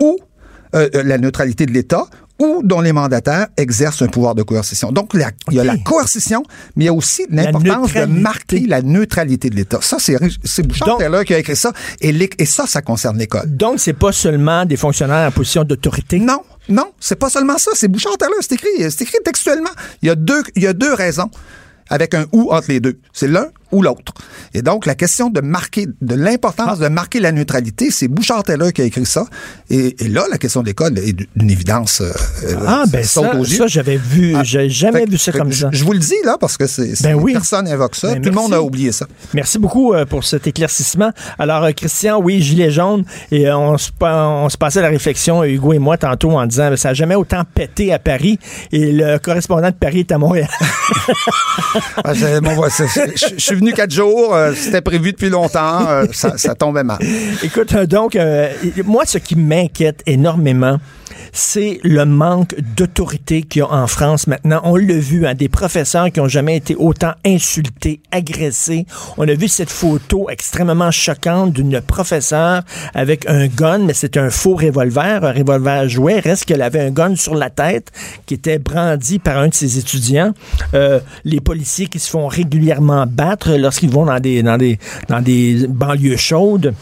[0.00, 0.16] ou
[0.74, 2.06] euh, euh, la neutralité de l'État
[2.40, 4.90] ou dont les mandataires exercent un pouvoir de coercition.
[4.90, 6.42] Donc, la- il y a la coercition,
[6.74, 9.78] mais il y a aussi l'importance de marquer la neutralité de l'État.
[9.80, 13.46] Ça, c'est Bouchard Taylor qui a écrit ça, et, ça, ça concerne l'école.
[13.54, 16.18] Donc, c'est pas seulement des fonctionnaires en position d'autorité?
[16.18, 17.70] Non, non, c'est pas seulement ça.
[17.74, 19.70] C'est Bouchard Taylor, c'est écrit, écrit textuellement.
[20.02, 21.30] Il y a deux, il y a deux raisons
[21.88, 22.98] avec un ou entre les deux.
[23.12, 24.12] C'est l'un ou l'autre.
[24.52, 28.72] Et donc, la question de marquer, de l'importance de marquer la neutralité, c'est Bouchard Taylor
[28.72, 29.24] qui a écrit ça.
[29.70, 32.00] Et, et là, la question de l'école est d'une évidence.
[32.00, 32.12] euh,
[32.66, 34.34] Ah, ben ça, ça j'avais vu.
[34.36, 35.70] Ah, J'ai jamais Fait vu ça fait comme ça.
[35.72, 37.32] Je, je vous le dis là parce que c'est Ben oui.
[37.32, 38.12] personne n'invoque ça.
[38.14, 39.06] Ben Tout le monde a oublié ça.
[39.32, 41.10] Merci beaucoup euh, pour cet éclaircissement.
[41.38, 45.72] Alors, euh, Christian, oui, gilet jaune, et on, se, on se passait la réflexion, Hugo
[45.72, 48.38] et moi, tantôt, en disant, ben, ça n'a jamais autant pété à Paris,
[48.72, 50.48] et le correspondant de Paris est à Montréal.
[52.04, 52.34] Ah, je
[53.38, 54.34] je suis venu quatre jours.
[54.34, 55.86] euh, C'était prévu depuis longtemps.
[55.88, 56.98] euh, ça, ça tombait mal.
[57.42, 58.16] Écoute, euh, donc,
[58.84, 60.78] moi, ce qui m'inquiète énormément,
[61.32, 64.60] c'est le manque d'autorité qu'il y a en France maintenant.
[64.64, 68.86] On l'a vu, hein, des professeurs qui ont jamais été autant insultés, agressés.
[69.16, 72.62] On a vu cette photo extrêmement choquante d'une professeure
[72.94, 76.20] avec un gun, mais c'est un faux revolver, un revolver à jouet.
[76.20, 77.90] Reste qu'elle avait un gun sur la tête
[78.26, 80.32] qui était brandi par un de ses étudiants.
[80.74, 85.20] Euh, les policiers qui se font régulièrement battre lorsqu'ils vont dans des, dans des, dans
[85.20, 86.74] des banlieues chaudes.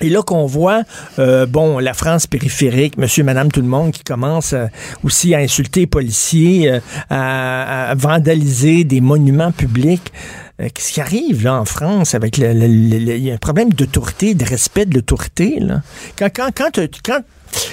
[0.00, 0.82] Et là qu'on voit,
[1.18, 4.66] euh, bon, la France périphérique, monsieur, madame, tout le monde qui commence euh,
[5.04, 10.12] aussi à insulter les policiers, euh, à, vandaliser des monuments publics.
[10.60, 14.44] Euh, Qu'est-ce qui arrive là en France avec le, le- le- le- problème d'autorité, de
[14.44, 15.80] respect de l'autorité là.
[16.18, 17.20] Quand quand quand, quand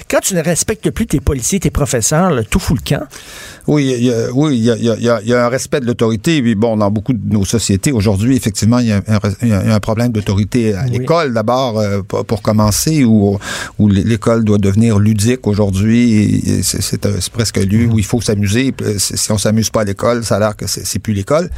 [0.09, 3.05] quand tu ne respectes plus tes policiers, tes professeurs, là, tout fout le camp.
[3.67, 5.27] Oui, il y a, oui, il y a, il y a- il y a- il
[5.29, 6.41] y a un respect de l'autorité.
[6.41, 10.73] Puis bon, dans beaucoup de nos sociétés aujourd'hui, effectivement, il y a un, problème d'autorité
[10.73, 10.97] à Oui.
[10.99, 13.37] l'école d'abord euh, pour, commencer, où,
[13.79, 16.43] où l'école doit devenir ludique aujourd'hui.
[16.63, 18.73] C'est presque un lieu où il faut s'amuser.
[18.81, 21.49] Euh, Si on s'amuse pas à l'école, ça a l'air que c'est plus l'école.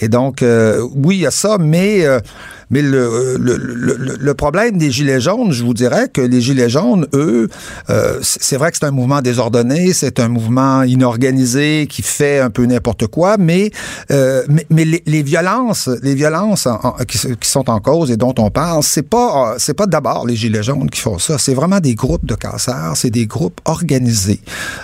[0.00, 2.20] Et donc, euh, oui, il y a ça, mais euh,
[2.68, 6.40] mais le, le, le, le- le problème des Gilets jaunes, je vous dirais que les
[6.40, 7.48] Gilets jaunes, eux,
[7.90, 11.45] euh, c'est vrai que c'est un mouvement désordonné, c'est un mouvement inorganisé
[11.88, 13.70] qui fait un peu n'importe quoi, mais,
[14.10, 18.10] euh, mais, mais les, les violences, les violences en- en- qui, qui sont en cause
[18.10, 21.18] et dont on parle, c'est pas, euh, c'est pas d'abord les Gilets jaunes qui font
[21.18, 24.40] ça, c'est vraiment des groupes de casseurs, c'est des groupes organisés.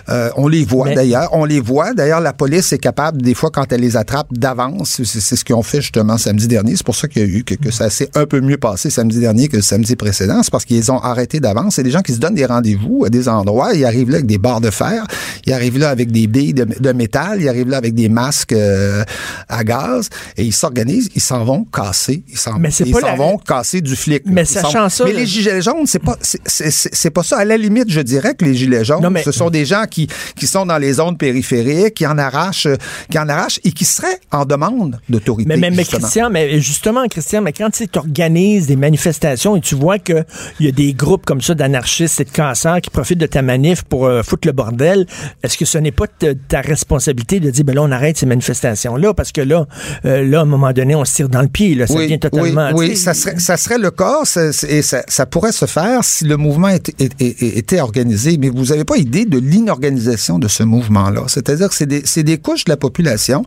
[0.08, 1.94] Euh, on les voit Mais- d'ailleurs, on les voit.
[1.94, 5.44] D'ailleurs, la police est capable, des fois, quand elle les attrape d'avance, c'est c'est ce
[5.44, 6.76] qu'ils ont fait justement samedi dernier.
[6.76, 8.90] C'est pour ça qu'il y a eu que, que ça s'est un peu mieux passé
[8.90, 10.42] samedi dernier que le samedi précédent.
[10.42, 11.76] C'est parce qu'ils ont arrêté d'avance.
[11.76, 13.74] C'est des gens qui se donnent des rendez-vous à des endroits.
[13.74, 15.06] Ils arrivent là avec des barres de fer.
[15.46, 17.40] Ils arrivent là avec des billes de, de métal.
[17.40, 19.04] Ils arrivent là avec des masques euh,
[19.48, 20.08] à gaz.
[20.36, 21.08] Et ils s'organisent.
[21.14, 22.22] Ils s'en vont casser.
[22.28, 24.22] Ils s'en Mais c'est ils la- vont casser du flic.
[24.26, 27.38] Mais sachant ça, Mais le- les gilets jaunes, c'est pas, c'est- pas ça.
[27.38, 29.84] À la limite, je dirais que les gilets jaunes, Non, mais- ce sont des gens
[29.90, 32.68] qui, qui sont dans les zones périphériques, qui en arrachent,
[33.10, 35.56] qui en arrachent et qui seraient en demande d'autorité.
[35.56, 35.84] Mais, mais.
[35.84, 40.24] Christian, mais justement, Christian, mais quand tu organises des manifestations et tu vois qu'il
[40.60, 43.82] y a des groupes comme ça d'anarchistes et de casseurs qui profitent de ta manif
[43.82, 45.06] pour euh, foutre le bordel,
[45.42, 46.06] est-ce que ce n'est pas
[46.48, 49.66] ta responsabilité de dire, ben là, on arrête ces manifestations-là parce que là,
[50.04, 52.18] euh, là, à un moment donné, on se tire dans le pied, là, ça devient
[52.18, 52.70] totalement...
[52.74, 56.04] Oui, oui, ça serait, ça serait le cas ça- et ça, ça pourrait se faire
[56.04, 58.36] si le mouvement était, était- était organisé.
[58.38, 61.22] Mais vous n'avez pas idée de l'inorganisation de ce mouvement-là.
[61.28, 63.44] C'est-à-dire que c'est des, c'est des couches de la population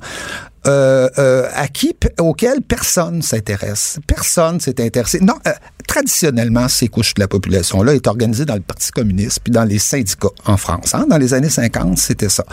[0.67, 3.99] euh, euh, à qui, auxquelles personne s'intéresse.
[4.07, 5.19] Personne s'est intéressé.
[5.19, 5.51] Non, euh,
[5.99, 9.79] traditionnellement, ces couches de la population-là est organisée dans le Parti communiste puis dans les
[9.79, 10.93] syndicats en France.
[10.93, 11.05] hein.
[11.09, 12.43] Dans les années 50, c'était ça.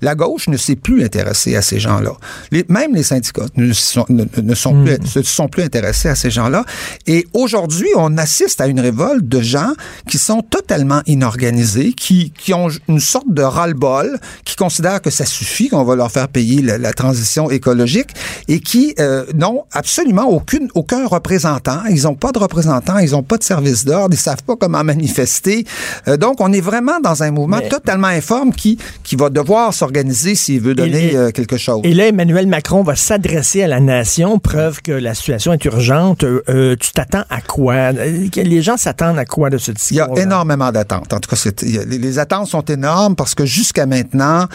[0.00, 2.12] La gauche ne s'est plus intéressée à ces gens-là.
[2.52, 6.14] Les- même les syndicats ne, sont, ne, ne sont plus, se sont plus intéressés à
[6.14, 6.64] ces gens-là.
[7.06, 9.72] Et aujourd'hui, on assiste à une révolte de gens
[10.08, 15.26] qui sont totalement inorganisés, qui, qui ont une sorte de ras-le-bol, qui considèrent que ça
[15.26, 18.08] suffit, qu'on va leur faire payer la, la transition écologique
[18.48, 21.84] et qui euh, n'ont absolument aucune, aucun représentant.
[21.90, 24.82] Ils n'ont pas de représentant, ils n'ont pas de service d'ordre, ils savent pas comment
[24.84, 25.64] manifester.
[26.08, 29.72] Euh, donc, on est vraiment dans un mouvement Mais- totalement informe qui, qui va devoir
[29.74, 31.80] s'organiser s'il veut donner Et- euh, quelque chose.
[31.84, 36.24] Et là, Emmanuel Macron va s'adresser à la nation, preuve que la situation est urgente.
[36.24, 37.92] Euh, tu t'attends à quoi?
[37.92, 40.18] Les gens s'attendent à quoi de ce Il y a discours?
[40.18, 41.12] énormément d'attentes.
[41.12, 44.46] En tout cas, a- les, les attentes sont énormes parce que jusqu'à maintenant,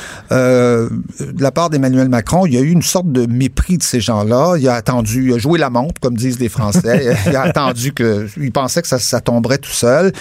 [1.19, 3.99] de la part d'Emmanuel Macron, il y a eu une sorte de mépris de ces
[4.01, 4.55] gens-là.
[4.57, 7.15] Il a attendu, il a joué la montre, comme disent les Français.
[7.27, 10.12] il a attendu que euh, il pensait que ça, ça tomberait tout seul.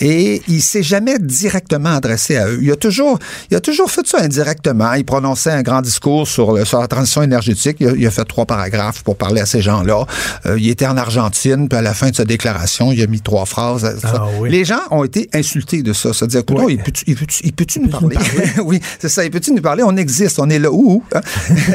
[0.00, 2.58] Et il s'est jamais directement adressé à eux.
[2.62, 3.18] Il a toujours,
[3.50, 4.92] il a toujours fait ça indirectement.
[4.94, 7.78] Il prononçait un grand discours sur, le, sur la transition énergétique.
[7.80, 10.06] Il a, il a, fait trois paragraphes pour parler à ces gens-là.
[10.46, 13.20] Euh, il était en Argentine, puis à la fin de sa déclaration, il a mis
[13.20, 13.98] trois phrases.
[14.04, 14.50] Ah, oui.
[14.50, 16.12] Les gens ont été insultés de ça.
[16.12, 16.74] C'est-à-dire, oui.
[16.74, 18.16] il peut-tu, il peut il peut nous parler?
[18.64, 19.24] oui, c'est ça.
[19.24, 19.82] Il peut-tu nous parler?
[19.84, 20.70] On existe, on est là.
[20.70, 21.02] Où?
[21.14, 21.20] Hein?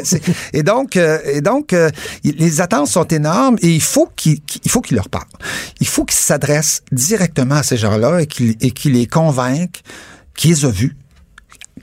[0.54, 1.90] et donc, euh, et donc euh,
[2.24, 5.28] les attentes sont énormes et il faut qu'il il faut qu'il leur parle.
[5.80, 8.28] Il faut qu'il s'adresse directement à ces gens-là et
[8.72, 9.82] qu'il les convainque
[10.36, 10.98] qu'ils les a vus,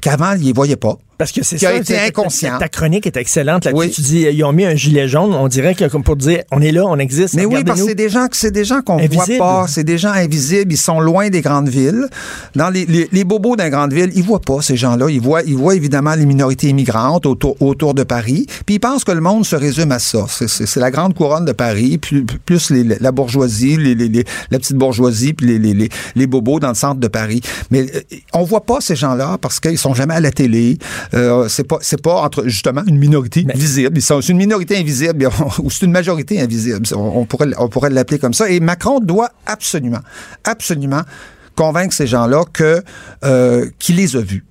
[0.00, 0.98] qu'avant, ils les voyaient pas.
[1.20, 1.70] Parce que c'est qui ça.
[1.72, 2.56] a été inconscient.
[2.59, 3.66] Ta, chronique est excellente.
[3.66, 3.90] Là Oui.
[3.90, 5.35] Tu dis, ils ont mis un gilet jaune.
[5.35, 7.35] On dirait que, comme pour dire, on est là, on existe.
[7.35, 9.98] Mais oui, parce que c'est des gens, c'est des gens qu'on voit pas, c'est des
[9.98, 12.06] gens invisibles, ils sont loin des grandes villes.
[12.54, 15.11] Dans les, les, les bobos d'une grande ville, ils voient pas ces gens-là.
[15.11, 18.46] Ils voient, ils voient évidemment les minorités immigrantes autour, autour de Paris.
[18.64, 20.24] Puis ils pensent que le monde se résume à ça.
[20.30, 24.59] C'est, la grande couronne de Paris, plus, plus les- la bourgeoisie, les, les, les- la
[24.59, 27.42] petite bourgeoisie, puis les, les, les, les bobos dans le centre de Paris.
[27.70, 28.00] Mais euh,
[28.33, 30.78] on voit pas ces gens-là parce qu'ils sont jamais à la télé.
[31.14, 33.98] Euh, c'est pas, c'est pas entre justement une minorité Mais- visible.
[33.98, 35.28] Ils sont une minorité invisible
[35.62, 36.80] ou c'est une majorité invisible.
[36.94, 38.48] On, on pourrait, on pourrait l'appeler comme ça.
[38.48, 40.00] Et Macron doit absolument,
[40.44, 41.02] absolument
[41.56, 42.82] convaincre ces gens-là que
[43.24, 44.44] euh, qu'il les a vus.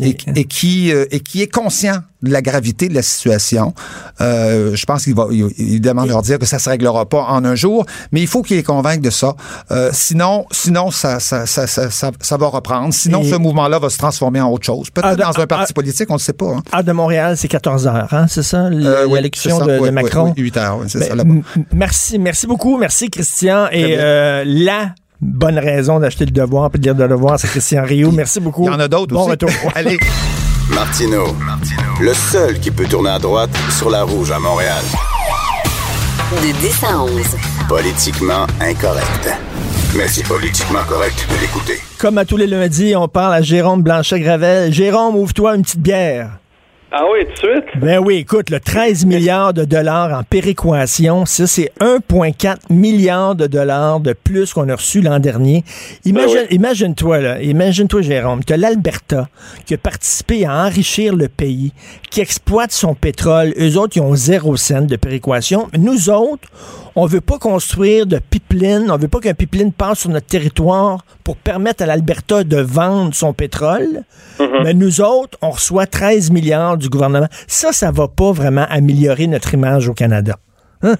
[0.00, 3.74] Et, et qui euh, et qui est conscient de la gravité de la situation.
[4.20, 7.44] Euh, je pense qu'il va il- évidemment leur dire que ça se réglera pas en
[7.44, 9.34] un jour, mais il faut qu'il les convainque de ça.
[9.72, 12.94] Euh, sinon, sinon ça ça, ça, ça, ça, va reprendre.
[12.94, 14.90] Sinon, Et- ce mouvement-là va se transformer en autre chose.
[14.90, 16.46] Peut-être de- dans un ah, parti ah, politique, on ne sait pas.
[16.54, 16.62] Hein.
[16.70, 18.66] Ah, de Montréal, c'est 14 heures, hein, c'est ça?
[18.66, 20.32] Euh, oui, L'élection de, Oui, Macron?
[20.36, 21.34] oui, 8 heures, oui, c'est Ben, ça, là-bas.
[21.72, 22.78] merci, merci beaucoup.
[22.78, 23.66] Merci, Christian.
[23.72, 27.84] Et euh, la bonne raison d'acheter le devoir et de lire le devoir, c'est Christian
[27.84, 28.10] Rio.
[28.10, 28.64] Merci beaucoup.
[28.64, 29.30] Il y en a d'autres bon aussi.
[29.30, 29.50] retour.
[29.74, 29.98] Allez.
[30.70, 31.34] Martino,
[32.00, 34.82] le seul qui peut tourner à droite sur la rouge à Montréal.
[36.32, 37.10] De 10 à 11.
[37.68, 39.28] Politiquement incorrect.
[39.96, 41.80] Mais c'est politiquement correct de l'écouter.
[41.98, 44.72] Comme à tous les lundis, on parle à Jérôme Blanchet-Gravel.
[44.72, 46.38] Jérôme, ouvre-toi une petite bière.
[46.92, 47.64] Ah oui, tout de suite?
[47.76, 53.46] Ben oui, écoute, le 13 milliards de dollars en péréquation, ça, c'est 1,4 milliard de
[53.46, 55.62] dollars de plus qu'on a reçu l'an dernier.
[56.04, 56.56] Imagine, Ben oui.
[56.56, 59.28] Imagine-toi, là, imagine-toi, Jérôme, as l'Alberta
[59.66, 61.72] qui a participé à enrichir le pays,
[62.10, 63.54] qui exploite son pétrole.
[63.56, 65.68] Eux autres, ils ont zéro cent de péréquation.
[65.78, 66.48] Nous autres,
[66.96, 71.04] on veut pas construire de pipeline, on veut pas qu'un pipeline passe sur notre territoire
[71.24, 74.02] pour permettre à l'Alberta de vendre son pétrole.
[74.64, 77.28] Mais nous autres, on reçoit 13 milliards du gouvernement.
[77.46, 80.36] Ça, ça va pas vraiment améliorer notre image au Canada.
[80.82, 80.94] Hein?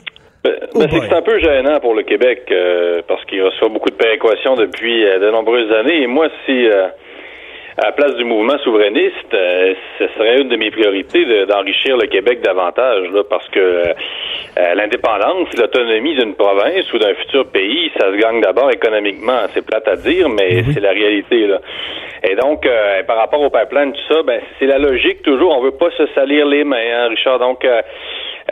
[0.44, 3.68] Ben, Oh ben, que c'est un peu gênant pour le Québec euh, parce qu'il reçoit
[3.68, 6.02] beaucoup de péréquations depuis euh, de nombreuses années.
[6.02, 6.88] Et moi, si euh,
[7.82, 11.96] à la place du mouvement souverainiste, euh, ce serait une de mes priorités de- d'enrichir
[11.96, 17.90] le Québec davantage, là, parce que euh, l'indépendance, l'autonomie d'une province ou d'un futur pays,
[17.98, 19.40] ça se gagne d'abord économiquement.
[19.54, 21.46] C'est plate à dire, mais c'est la réalité.
[21.46, 21.60] Là.
[22.22, 25.56] Et donc, euh, par rapport au pipeline, tout ça, ben, c'est la logique toujours.
[25.56, 27.38] On veut pas se salir les mains, hein, Richard.
[27.38, 27.64] Donc,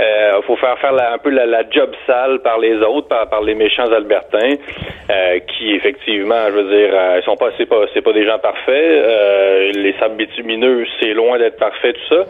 [0.00, 0.04] euh,
[0.38, 3.28] euh, faut faire faire la- un peu la, la job sale par les autres, par,
[3.28, 4.54] par les méchants Albertains,
[5.10, 8.24] euh, qui effectivement, je veux dire, euh, ils sont pas, c'est pas, c'est pas des
[8.26, 9.74] gens parfaits.
[9.74, 12.24] Les sables bitumineux, c'est loin d'être parfait, tout ça.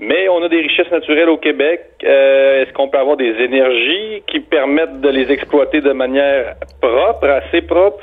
[0.00, 1.80] Mais on a des richesses naturelles au Québec.
[2.04, 7.26] Euh, Est-ce qu'on peut avoir des énergies qui permettent de les exploiter de manière propre,
[7.28, 7.98] assez propre?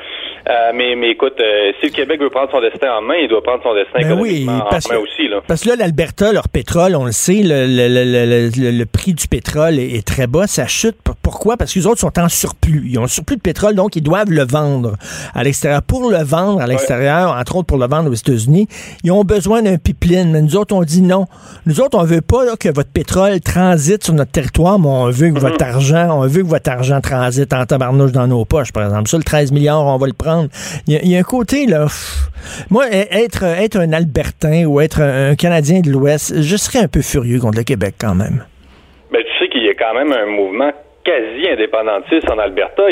[0.48, 3.28] Euh, mais, mais écoute, euh, si le Québec veut prendre son destin en main, il
[3.28, 5.28] doit prendre son destin Ben oui, parce en main que- aussi.
[5.28, 5.42] Là.
[5.46, 9.28] Parce que là, l'Alberta, leur pétrole, on le sait, le, le- le- le- prix du
[9.28, 10.48] pétrole est, est très bas.
[10.48, 10.96] Ça chute.
[11.22, 11.58] Pourquoi?
[11.58, 12.84] Parce que les autres sont en surplus.
[12.90, 14.94] Ils ont un surplus de pétrole, donc ils doivent le vendre
[15.36, 15.82] à l'extérieur.
[15.82, 18.68] Pour le vendre à l'extérieur, entre autres pour le vendre aux États-Unis,
[19.04, 20.32] ils ont besoin d'un pipeline.
[20.32, 21.26] Mais nous autres, on dit non.
[21.66, 25.10] Nous autres, on veut pas là, que votre pétrole transite sur notre territoire, mais on
[25.10, 28.72] veut que votre argent, on veut que votre argent transite en tabarnouche dans nos poches,
[28.72, 29.10] par exemple.
[29.10, 30.50] Ça, le 13 milliards, on va le prendre.
[30.88, 32.30] Il y a, il y a un côté, là, pff,
[32.70, 36.80] moi, e- être, être un Albertain ou être un, un Canadien de l'Ouest, je serais
[36.80, 38.44] un peu furieux contre le Québec quand même.
[39.12, 40.72] Ben, tu sais qu'il y a quand même un mouvement
[41.08, 42.84] quasi indépendantiste en Alberta.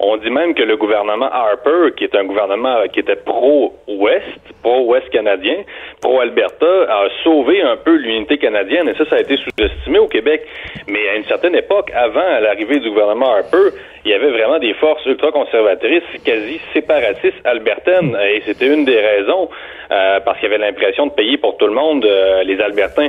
[0.00, 5.10] On dit même que le gouvernement Harper, qui est un gouvernement qui était pro-Ouest, pro-Ouest
[5.10, 5.56] canadien,
[6.00, 10.40] pro-Alberta, a sauvé un peu l'unité canadienne et ça, ça a été sous-estimé au Québec.
[10.86, 14.72] Mais à une certaine époque, avant l'arrivée du gouvernement Harper, il y avait vraiment des
[14.74, 19.50] forces ultra-conservatrices, quasi séparatistes albertaines et c'était une des raisons
[19.90, 23.08] euh, parce qu'il y avait l'impression de payer pour tout le monde euh, les Albertains.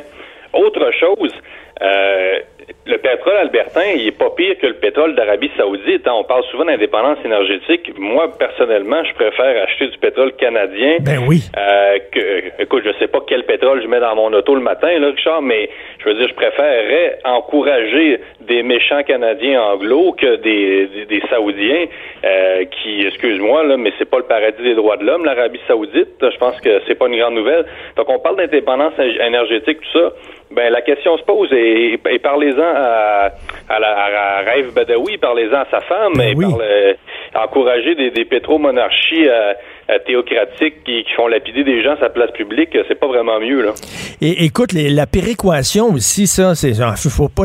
[0.52, 1.34] Autre chose,
[1.82, 2.40] euh,
[2.86, 6.08] le pétrole albertain, il est pas pire que le pétrole d'Arabie Saoudite.
[6.08, 6.14] Hein.
[6.16, 7.92] On parle souvent d'indépendance énergétique.
[7.98, 10.98] Moi, personnellement, je préfère acheter du pétrole canadien.
[11.02, 11.44] Ben oui.
[11.58, 14.98] Euh, que, écoute, je sais pas quel pétrole je mets dans mon auto le matin,
[15.00, 21.06] là, Richard, mais je veux dire, je préférerais encourager des méchants Canadiens anglo que des,
[21.06, 21.86] des, Saoudiens
[22.24, 26.10] euh, qui, excuse-moi, là, mais c'est pas le paradis des droits de l'homme, l'Arabie Saoudite.
[26.22, 27.66] Je pense que c'est pas une grande nouvelle.
[27.96, 30.14] Donc, on parle d'indépendance énergétique, tout ça.
[30.52, 32.00] Ben, la question se pose et,
[32.60, 33.32] parlez-en à,
[33.70, 36.94] à, la, à Raif Badawi, parlez-en à sa femme, ben et euh,
[37.36, 39.54] encourager des, des pétromonarchies euh,
[39.90, 43.64] euh, théocratiques qui, font lapider des gens à sa place publique, c'est pas vraiment mieux.
[43.64, 43.74] Là.
[44.22, 46.74] Et écoute, la péréquation aussi, ça, c'est
[47.10, 47.44] faut pas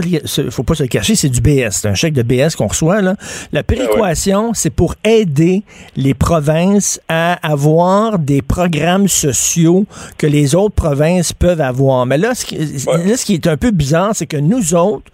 [0.51, 3.15] faut pas se cacher, c'est du BS, c'est un chèque de BS qu'on reçoit là.
[3.53, 5.63] La péréquation, c'est pour aider
[5.97, 9.87] les provinces à avoir des programmes sociaux
[10.19, 12.05] que les autres provinces peuvent avoir.
[12.05, 15.11] Mais là, ce qui, là, ce qui est un peu bizarre, c'est que nous autres,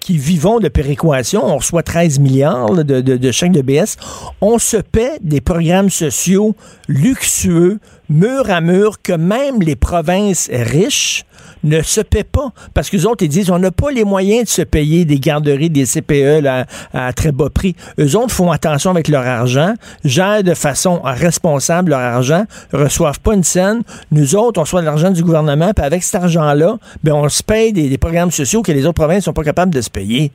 [0.00, 3.96] qui vivons de péréquation, on reçoit 13 milliards de, de, chèques de BS,
[4.40, 6.54] on se paie des programmes sociaux
[6.88, 11.24] luxueux, mur à mur, que même les provinces riches
[11.64, 12.52] ne se paient pas.
[12.74, 15.18] Parce que les autres, ils disent, on n'a pas les moyens de se payer des
[15.18, 16.46] garderies, des CPE
[16.94, 17.74] à très bas prix.
[17.98, 23.34] Eux autres font attention avec leur argent, gèrent de façon responsable leur argent, reçoivent pas
[23.34, 23.82] une scène.
[24.10, 27.42] Nous autres, on reçoit de l'argent du gouvernement, puis avec cet argent-là, ben, on se
[27.42, 30.32] paye des, des programmes sociaux que les autres provinces sont pas capables de se payer.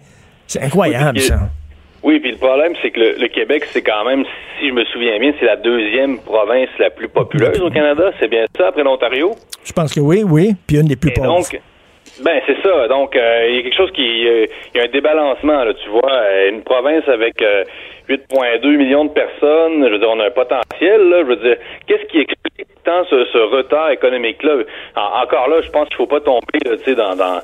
[0.47, 1.49] C'est incroyable, ça.
[2.03, 4.25] Oui, puis le problème, c'est que le, Québec, c'est quand même,
[4.59, 8.11] si je me souviens bien, c'est la deuxième province la plus populeuse au Canada.
[8.19, 9.31] C'est bien ça, après l'Ontario?
[9.63, 10.53] Je pense que oui, oui.
[10.67, 11.27] Puis une des plus pauvres.
[11.27, 11.61] Donc,
[12.21, 12.87] ben c'est ça.
[12.89, 15.63] Donc, euh, il y a quelque chose qui, il y a un débalancement.
[15.63, 17.41] Là, tu vois, euh, une province avec
[18.09, 19.85] 8,2 euh, millions de personnes.
[19.85, 21.09] Je veux dire, on a un potentiel.
[21.09, 24.63] Là, je veux dire, qu'est-ce qui explique tant ce, retard économique-là?
[24.95, 27.39] Encore là, je pense qu'il faut pas tomber, tu sais, dans, dans,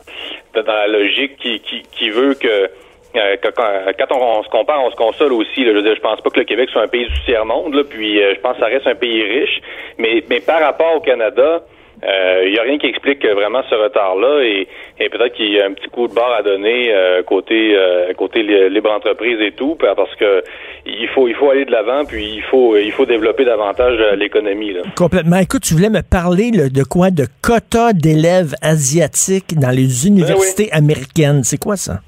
[0.54, 2.70] dans la logique qui, qui, qui veut que
[3.16, 5.64] euh, quand, on, se compare, on se console aussi.
[5.64, 8.22] Là, je, veux pense pas que le Québec soit un pays du tiers-monde, là, puis
[8.22, 9.62] euh, je pense que ça reste un pays riche.
[9.98, 11.64] Mais, mais par rapport au Canada,
[12.02, 14.68] il euh, n'y a rien qui explique vraiment ce retard-là et,
[15.10, 16.94] peut-être qu'il y a un petit coup de barre à donner
[17.26, 17.76] côté
[18.16, 20.44] côté libre entreprise et tout parce que
[20.86, 24.78] il faut il faut aller de l'avant puis il faut il faut développer davantage l'économie
[24.96, 25.38] Complètement.
[25.38, 27.12] Écoute, tu voulais me parler de quoi?
[27.12, 31.44] De quotas d'élèves asiatiques dans les ben universités américaines.
[31.44, 32.00] C'est quoi ça?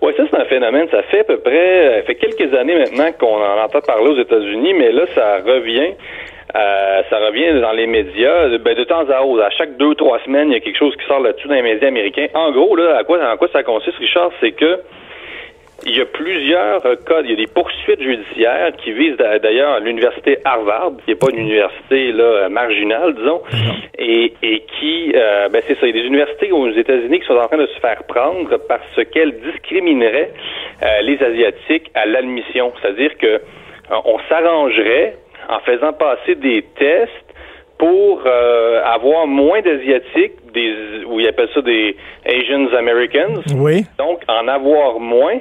[0.00, 0.86] Oui, ça, c'est un phénomène.
[0.90, 4.20] Ça fait à peu près, ça fait quelques années maintenant qu'on en entend parler aux
[4.20, 5.94] États-Unis, mais là, ça revient.
[6.56, 8.56] Euh, ça revient dans les médias.
[8.58, 10.94] Ben, de temps à autre, à chaque deux, trois semaines, il y a quelque chose
[10.96, 12.28] qui sort là-dessus dans les médias américains.
[12.34, 14.80] En gros, là, à quoi, en quoi ça consiste, Richard, c'est que
[15.86, 20.38] il y a plusieurs cas, il y a des poursuites judiciaires qui visent d'ailleurs l'université
[20.44, 23.42] Harvard, qui n'est pas une université là marginale, disons,
[23.96, 27.26] et, et qui, euh, ben c'est ça, il y a des universités aux États-Unis qui
[27.26, 30.32] sont en train de se faire prendre parce qu'elles discrimineraient
[30.82, 33.38] euh, les asiatiques à l'admission, c'est-à-dire que euh,
[34.04, 35.14] on s'arrangerait
[35.48, 37.12] en faisant passer des tests
[37.78, 41.94] pour avoir moins d'asiatiques, des où ils appellent ça des
[42.26, 43.40] Asians Americans.
[43.54, 43.86] Oui.
[43.98, 45.38] Donc en avoir moins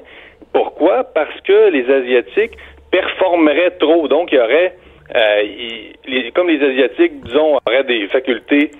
[0.58, 1.04] pourquoi?
[1.04, 2.58] Parce que les Asiatiques
[2.90, 4.08] performeraient trop.
[4.08, 4.74] Donc, il y aurait,
[5.16, 8.72] euh, comme les Asiatiques, disons, auraient des facultés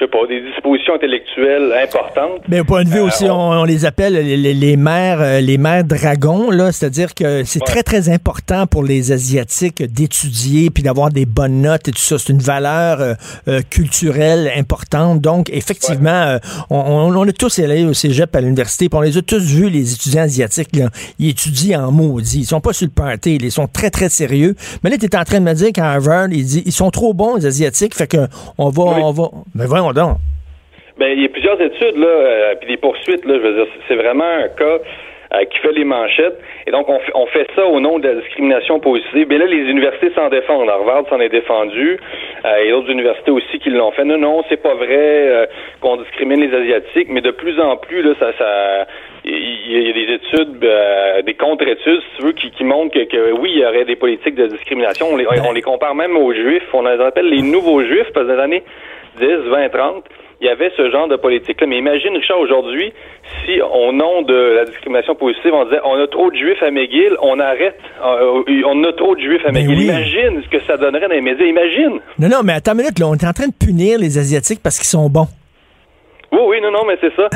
[0.00, 2.42] je sais pas, des dispositions intellectuelles importantes.
[2.48, 5.58] Mais au point de vue euh, aussi, on, les appelle les, les, mères, euh, les
[5.58, 11.10] mères dragons, là, c'est-à-dire que c'est très, très important pour les Asiatiques d'étudier puis d'avoir
[11.10, 12.18] des bonnes notes et tout ça.
[12.18, 13.16] C'est une valeur
[13.48, 15.20] euh, culturelle importante.
[15.20, 16.38] Donc, effectivement,
[16.70, 19.68] on, on, a tous allé au cégep à l'université, puis on les a tous vus,
[19.68, 20.88] les étudiants asiatiques, là.
[21.18, 22.40] Ils étudient en maudit.
[22.40, 24.54] Ils sont pas sur le party, ils sont très, très sérieux.
[24.82, 26.90] Mais là, tu es en train de me dire qu'à Harvard, ils, dit, ils sont
[26.90, 30.16] trop bons, les Asiatiques, fait que on va, on va, mais voyons
[31.00, 33.66] ben, il y a plusieurs études, là, euh, puis des poursuites, là, je veux dire,
[33.88, 34.78] c'est vraiment un cas
[35.32, 36.38] euh, qui fait les manchettes.
[36.66, 39.26] Et donc, on, fait ça au nom de la discrimination positive.
[39.30, 40.68] Mais là, les universités s'en défendent.
[40.68, 41.98] Harvard s'en est défendu.
[42.44, 44.04] Euh, et d'autres universités aussi qui l'ont fait.
[44.04, 45.48] Non, non, c'est pas vrai
[45.80, 48.86] qu'on discrimine les Asiatiques, mais de plus en plus, là, ça, ça
[49.24, 50.58] il y a des études,
[51.24, 54.48] des contre-études, si tu veux, qui, montrent que, oui, il y aurait des politiques de
[54.48, 55.06] discrimination.
[55.12, 56.68] On les, on les compare même aux Juifs.
[56.74, 58.62] On les appelle les nouveaux Juifs, parce que dans les années
[59.20, 60.04] 10, 20, 30,
[60.40, 61.66] il y avait ce genre de politique-là.
[61.66, 62.92] Mais imagine, Richard, aujourd'hui,
[63.44, 66.70] si au nom de la discrimination positive, on disait on a trop de juifs à
[66.70, 69.82] McGill, on arrête, euh, on a trop de juifs à McGill.
[69.82, 71.44] Imagine ce que ça donnerait dans les médias.
[71.44, 72.00] Imagine.
[72.18, 74.60] Non, non, mais attends une minute, là, on est en train de punir les Asiatiques
[74.62, 75.28] parce qu'ils sont bons.
[76.32, 77.28] Oui, oui, non, non, mais c'est ça.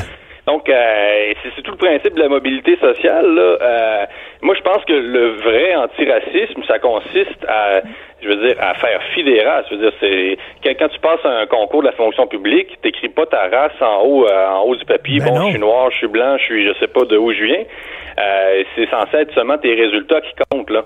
[0.47, 3.35] Donc, euh, c'est tout le principe de la mobilité sociale.
[3.35, 3.57] Là.
[3.63, 4.07] Euh,
[4.43, 7.81] moi, je pense que le vrai antiracisme, ça consiste à,
[8.21, 9.65] je veux dire, à faire fi des races.
[9.71, 13.25] Je veux dire, c'est quand, tu passes un concours de la fonction publique, t'écris pas
[13.25, 15.21] ta race en haut, euh, en haut du papier.
[15.21, 15.47] Ben bon, non.
[15.47, 17.65] je suis noir, je suis blanc, je suis, je sais pas de où je viens.
[18.19, 20.85] Euh, c'est censé être seulement tes résultats qui comptent là.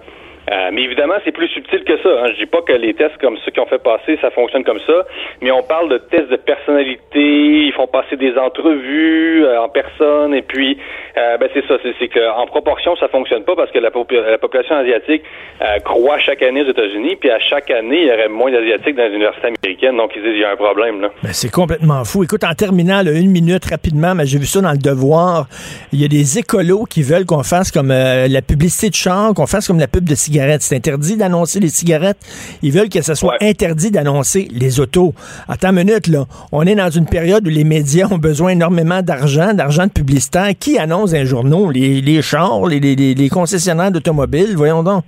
[0.50, 2.08] Euh, mais évidemment, c'est plus subtil que ça.
[2.08, 2.30] Hein.
[2.32, 4.80] Je dis pas que les tests comme ceux qui ont fait passer, ça fonctionne comme
[4.80, 5.04] ça,
[5.42, 10.34] mais on parle de tests de personnalité, ils font passer des entrevues euh, en personne,
[10.34, 10.78] et puis
[11.16, 14.76] euh, ben c'est ça, c'est, que en proportion, ça fonctionne pas parce que la population
[14.76, 15.22] asiatique
[15.60, 18.96] euh, croît chaque année aux États-Unis, puis à chaque année, il y aurait moins d'asiatiques
[18.96, 21.10] dans les universités américaines, donc ils disent il y a un problème là.
[21.22, 22.24] Ben, c'est complètement fou.
[22.24, 25.46] Écoute, en terminant, là, une minute rapidement, mais j'ai vu ça dans le devoir.
[25.92, 29.34] Il y a des écolos qui veulent qu'on fasse comme euh, la publicité de char,
[29.34, 30.37] qu'on fasse comme la pub de cigarettes.
[30.60, 32.18] C'est interdit d'annoncer les cigarettes.
[32.62, 33.48] Ils veulent que ce soit Ouais.
[33.50, 35.12] interdit d'annoncer les autos.
[35.48, 36.24] Attends une minute, là.
[36.52, 40.50] On est dans une période où les médias ont besoin énormément d'argent, d'argent de publicitaire.
[40.58, 41.70] Qui annonce un journaux?
[41.70, 44.54] Les, les chars, les, les- les- les concessionnaires d'automobiles?
[44.56, 45.04] Voyons donc.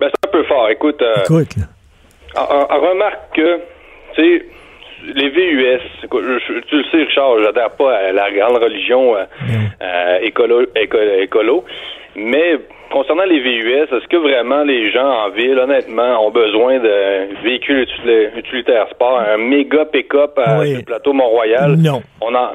[0.00, 0.68] Ben c'est un peu fort.
[0.70, 1.64] Écoute, euh, Écoute, là.
[2.36, 3.56] En- en- en remarque que,
[4.14, 4.44] tu sais,
[5.14, 5.80] les VUS,
[6.10, 9.24] tu le sais, Richard, j'adhère pas à la grande religion euh,
[9.82, 11.64] euh, écolo, éco- écolo,
[12.16, 12.58] mais
[12.90, 17.84] concernant les VUS, est-ce que vraiment les gens en ville, honnêtement, ont besoin de véhicules
[17.86, 20.74] util- utilitaires sport, un méga pick-up à- Oui.
[20.76, 21.76] le plateau Mont-Royal?
[21.76, 22.02] Non.
[22.20, 22.50] On en...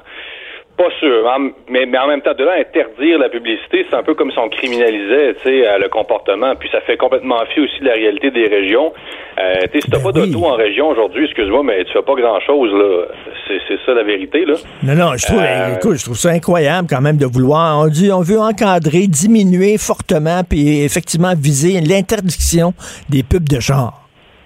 [0.77, 4.01] Pas sûr, En- mais, mais en même temps, de là, interdire la publicité, c'est un
[4.03, 6.55] peu comme si on criminalisait, tu sais, euh, le comportement.
[6.55, 8.91] Puis ça fait complètement fi aussi de la réalité des régions.
[9.39, 10.31] Euh, tu sais, si t'as Ben pas oui.
[10.31, 13.05] d'auto en région aujourd'hui, excuse-moi, mais tu fais pas grand-chose, là.
[13.47, 14.55] C'est, c'est ça la vérité, là.
[14.83, 17.77] Non, non, je trouve, Euh, écoute, je trouve ça incroyable quand même de vouloir.
[17.79, 22.73] On dit, on veut encadrer, diminuer fortement, puis effectivement viser l'interdiction
[23.09, 23.59] des pubs de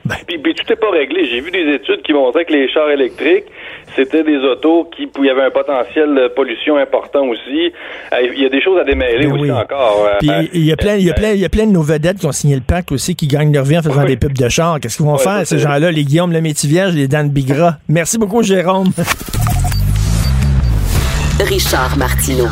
[0.09, 0.17] char.
[0.27, 1.25] Puis, puis tout est pas réglé.
[1.25, 3.45] J'ai vu des études qui montraient que les chars électriques,
[3.95, 7.71] c'était des autos qui il y avait un potentiel de pollution important aussi.
[8.13, 9.51] Euh, Il y a des choses à démêler Ben aussi oui.
[9.51, 10.05] encore.
[10.07, 11.71] Euh, Puis il y a plein, il y a plein, il y a plein de
[11.71, 14.07] nos vedettes qui ont signé le pacte aussi, qui gagnent leur vie en faisant Oui.
[14.07, 14.79] des pubs de char.
[14.79, 17.77] Qu'est-ce qu'ils vont Ouais, faire, ces gens-là, les Guillaume le Métivier, les Dan Bigra?
[17.89, 18.89] Merci beaucoup, Jérôme.
[21.39, 22.47] Richard Martineau.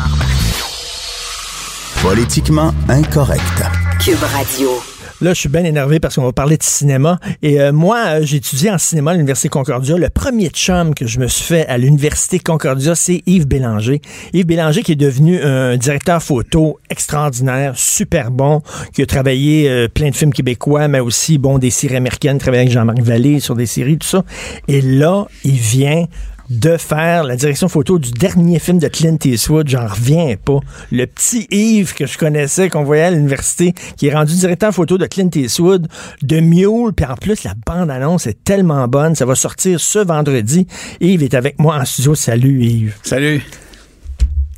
[2.02, 3.62] Politiquement incorrect.
[4.04, 4.93] Cube Radio.
[5.20, 7.20] Là, je suis bien énervé parce qu'on va parler de cinéma.
[7.40, 9.96] Et euh, moi, euh, j'ai étudié en cinéma à l'Université Concordia.
[9.96, 14.02] Le premier chum que je me suis fait à l'Université Concordia, c'est Yves Bélanger.
[14.32, 18.62] Yves Bélanger qui est devenu un directeur photo extraordinaire, super bon,
[18.92, 22.62] qui a travaillé euh, plein de films québécois, mais aussi, bon, des séries américaines, travaillé
[22.62, 24.24] avec Jean-Marc Vallée sur des séries, tout ça.
[24.66, 26.06] Et là, il vient
[26.50, 30.60] de faire la direction photo du dernier film de Clint Eastwood, j'en reviens pas.
[30.92, 34.98] Le petit Yves que je connaissais, qu'on voyait à l'université, qui est rendu directeur photo
[34.98, 35.88] de Clint Eastwood,
[36.22, 40.66] de Mule, puis en plus, la bande-annonce est tellement bonne, ça va sortir ce vendredi.
[41.00, 42.14] Yves est avec moi en studio.
[42.14, 42.96] Salut Yves.
[43.02, 43.42] Salut.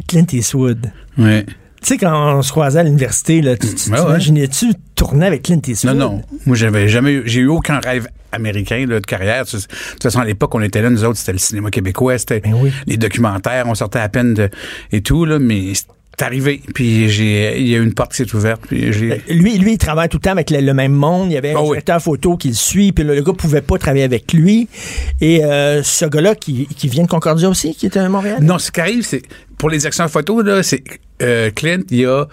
[0.07, 0.91] Clint Eastwood.
[1.19, 1.47] Ouais.
[1.83, 3.75] Tu sais, quand on se croisait à l'université, là, tu ouais.
[3.75, 5.97] t'imaginais-tu tourner avec Clint Non, Eastwood?
[5.97, 6.23] non.
[6.47, 9.45] Moi, j'avais jamais eu, j'ai eu aucun rêve américain là, de carrière.
[9.45, 12.41] De toute façon, à l'époque, on était là, nous autres, c'était le cinéma québécois, c'était
[12.41, 12.73] Ben oui.
[12.87, 14.51] les documentaires, on sortait à peine de,
[14.93, 16.63] et tout, là, mais c'est arrivé.
[16.75, 19.73] Puis j'ai, il y a eu une porte qui s'est ouverte, puis j'ai, Lui, lui,
[19.75, 21.31] il travaille tout le temps avec le, le même monde.
[21.31, 21.69] Il y avait un Ah oui.
[21.73, 24.67] directeur photo qui le suit, puis le, le gars pouvait pas travailler avec lui.
[25.21, 28.39] Et euh, ce gars-là qui, qui vient de Concordia aussi, qui était à Montréal?
[28.43, 29.23] Non, ce qui arrive, c'est
[29.59, 30.83] pour les actions photo, là, c'est
[31.23, 32.27] euh, Clint, il y a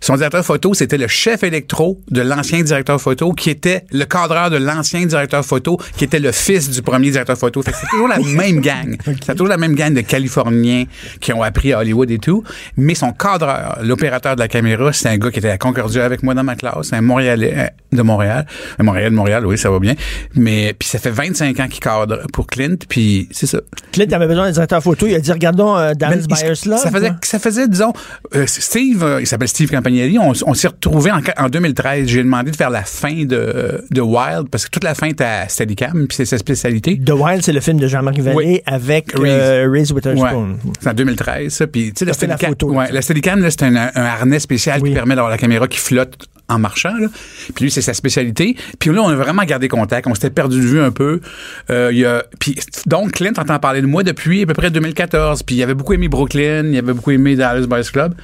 [0.00, 4.50] son directeur photo, c'était le chef électro de l'ancien directeur photo, qui était le cadreur
[4.50, 7.62] de l'ancien directeur photo, qui était le fils du premier directeur photo.
[7.62, 8.96] Fait que c'est toujours la même gang.
[9.24, 10.84] C'est toujours la même gang de Californiens
[11.20, 12.42] qui ont appris à Hollywood et tout.
[12.76, 16.22] Mais son cadreur, l'opérateur de la caméra, c'est un gars qui était à Concordia avec
[16.22, 18.46] moi dans ma classe, un Montréalais euh, de Montréal.
[18.78, 19.94] Un Montréal de Montréal, oui, ça va bien.
[20.34, 23.58] Mais puis ça fait 25 ans qu'il cadre pour Clint, puis c'est ça.
[23.92, 25.06] Clint avait besoin d'un directeur photo.
[25.06, 26.78] Il a dit, regardons euh, Dallas Ben, Buyers Love.
[26.78, 27.92] ça faisait, ça faisait, disons,
[28.34, 32.06] euh, Steve, euh, il s'appelle Steve On, on s'est retrouvés en, en 2013.
[32.08, 35.24] J'ai demandé de faire la fin de, de Wild, parce que toute la fin était
[35.24, 36.98] à Steadicam, puis c'est sa spécialité.
[37.04, 38.60] The Wild, c'est le film de Jean-Marc Vallée Oui.
[38.66, 39.22] avec Reese.
[39.28, 39.96] euh, Reese Ouais.
[39.96, 40.56] Witherspoon.
[40.80, 41.66] C'est en 2013, ça.
[41.66, 44.90] Puis, tu sais, la Steadicam, ouais, la Steadicam, c'est un, un harnais spécial Oui.
[44.90, 46.96] qui permet d'avoir la caméra qui flotte en marchant.
[46.96, 47.08] Là.
[47.54, 48.56] Puis lui, c'est sa spécialité.
[48.78, 50.06] Puis là, on a vraiment gardé contact.
[50.06, 51.20] On s'était perdu de vue un peu.
[51.70, 54.70] Euh, il y a, puis, donc, Clint entend parler de moi depuis à peu près
[54.70, 55.42] 2014.
[55.42, 58.14] Puis il avait beaucoup aimé Brooklyn, il avait beaucoup aimé Dallas Boys Club.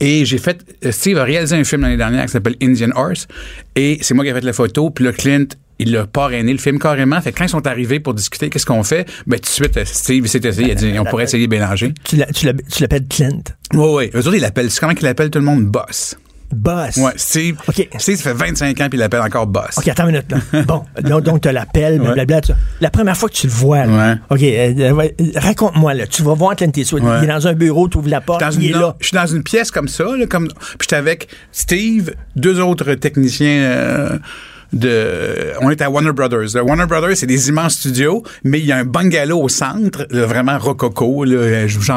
[0.00, 0.64] Et j'ai fait...
[0.84, 3.28] euh, Steve a réalisé un film l'année dernière qui s'appelle Indian Horse.
[3.76, 4.90] Et c'est moi qui ai fait la photo.
[4.90, 5.46] Puis là, Clint...
[5.82, 7.18] Il l'a parrainé le film carrément.
[7.22, 9.08] Fait que quand ils sont arrivés pour discuter, qu'est-ce qu'on fait?
[9.26, 10.68] Ben, tout de suite, euh, Steve s'est essayé.
[10.68, 11.94] Il a dit, on pourrait essayer Bélanger.
[12.04, 13.40] Tu l'appelles Clint.
[13.72, 14.10] Oui, oui.
[14.14, 15.64] Eux autres, ils l'appellent, c'est comment qu'ils l'appellent tout le monde?
[15.64, 16.18] Boss.
[16.52, 16.96] Boss.
[16.96, 17.58] Ouais, Steve.
[17.68, 17.88] OK.
[17.98, 19.78] Steve, ça fait 25 ans, puis il l'appelle encore Boss.
[19.78, 20.62] OK, attends une minute, là.
[20.66, 22.36] bon, donc, donc tu l'appelles, blablabla.
[22.36, 22.54] Ouais.
[22.80, 26.06] La première fois que tu le vois, là, OK, euh, raconte-moi, là.
[26.06, 27.02] Tu vas voir Clint Eastwood.
[27.02, 28.96] Il est dans un bureau, tu ouvres la porte, il est là.
[29.00, 32.94] Je suis dans une pièce comme ça, là, comme, puis j'étais avec Steve, deux autres
[32.94, 33.60] techniciens.
[33.62, 34.18] Euh,
[34.72, 36.54] de, on est à Warner Brothers.
[36.54, 40.58] Warner Brothers, c'est des immenses studios, mais il y a un bungalow au centre, vraiment
[40.58, 41.24] rococo,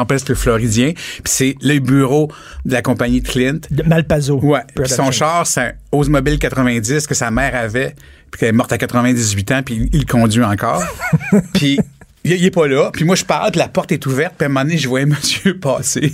[0.08, 0.92] pèse le floridien.
[0.92, 2.30] Puis c'est le bureau
[2.64, 3.60] de la compagnie de Clint.
[3.70, 4.38] De Malpaso.
[4.42, 4.62] Ouais.
[4.74, 7.94] Puis son char, c'est un Oldsmobile 90 que sa mère avait,
[8.30, 10.82] puis qu'elle est morte à 98 ans, puis il, conduit encore.
[11.54, 11.78] puis
[12.24, 12.90] il, est pas là.
[12.92, 14.88] Puis moi, je parle, puis la porte est ouverte, puis à un moment donné, je
[14.88, 16.12] vois un monsieur passer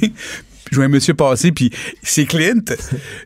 [0.71, 1.71] je vois un monsieur passer, puis
[2.03, 2.65] c'est Clint,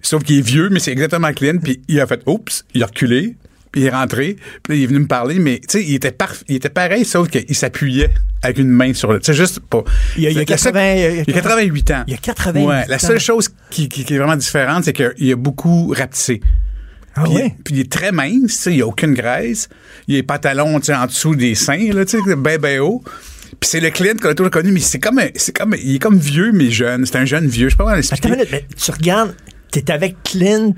[0.02, 2.86] sauf qu'il est vieux, mais c'est exactement Clint, puis il a fait «Oups», il a
[2.86, 3.36] reculé,
[3.74, 6.16] puis il est rentré, puis il est venu me parler, mais tu sais, il était
[6.48, 9.18] il était pareil, sauf qu'il s'appuyait avec une main sur le.
[9.18, 9.82] Tu sais, juste pas.
[10.16, 12.04] Il y a, il y a, 80, il y a 88 ans.
[12.06, 14.92] Il y a 88 ouais, La seule chose qui, qui, qui, est vraiment différente, c'est
[14.92, 16.40] qu'il a beaucoup rapetissé.
[17.16, 17.54] Ah puis, ouais?
[17.64, 19.68] puis il est très mince, il n'y a aucune graisse.
[20.06, 22.04] Il a les pantalons en dessous des seins, là,
[22.36, 23.02] ben, ben haut.
[23.60, 25.98] Puis c'est le Clint qu'on a toujours connu, mais c'est comme, c'est comme, il est
[25.98, 27.06] comme vieux, mais jeune.
[27.06, 27.68] C'est un jeune vieux.
[27.68, 28.28] Je sais pas comment l'expliquer.
[28.28, 29.34] Attends une minute, mais tu regardes,
[29.70, 30.74] t'es avec Clint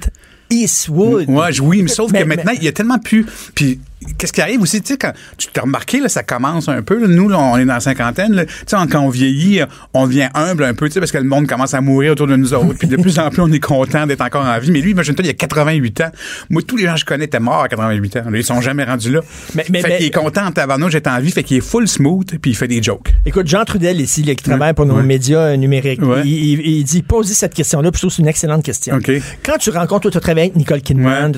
[0.51, 1.29] Eastwood.
[1.29, 3.27] Ouais, oui, mais sauf que maintenant, il y a tellement plus.
[3.55, 3.81] Puis
[4.19, 7.07] qu'est-ce qui arrive aussi, tu sais, quand tu t'as remarqué, là, ça commence un peu.
[7.07, 8.45] nous, là, on est dans la cinquantaine.
[8.47, 9.61] Tu sais, quand on vieillit,
[9.95, 12.27] on devient humble un peu, tu sais, parce que le monde commence à mourir autour
[12.27, 12.75] de nous autres.
[12.79, 14.71] Puis de plus en plus, on est content d'être encore en vie.
[14.71, 16.11] Mais lui, imagine-toi, il y a 88 ans.
[16.51, 18.23] Moi, tous les gens que je connais étaient morts à 88 ans.
[18.35, 19.21] Ils sont jamais rendus là.
[19.55, 21.31] Mais, mais, fait qu'il est content en tabarnouche, j'étais en vie.
[21.31, 23.15] Fait qu'il est full smooth, puis il fait des jokes.
[23.25, 27.55] Écoute, Jean Trudel, ici, qui travaille pour nos médias numériques, il, il, dit, posez cette
[27.55, 28.99] question-là, puis je trouve que c'est une excellente question.
[29.43, 31.33] Quand tu rencontres, tu as travaillé avec Nicole Kidman,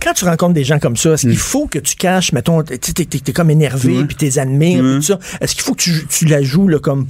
[0.00, 2.78] quand tu rencontres des gens comme ça, est-ce qu'il faut que tu caches, mettons, tu
[2.78, 5.18] t'es, comme énervé, puis t'es admires, tout ça.
[5.40, 7.06] Est-ce qu'il faut que tu, tu la joues là, comme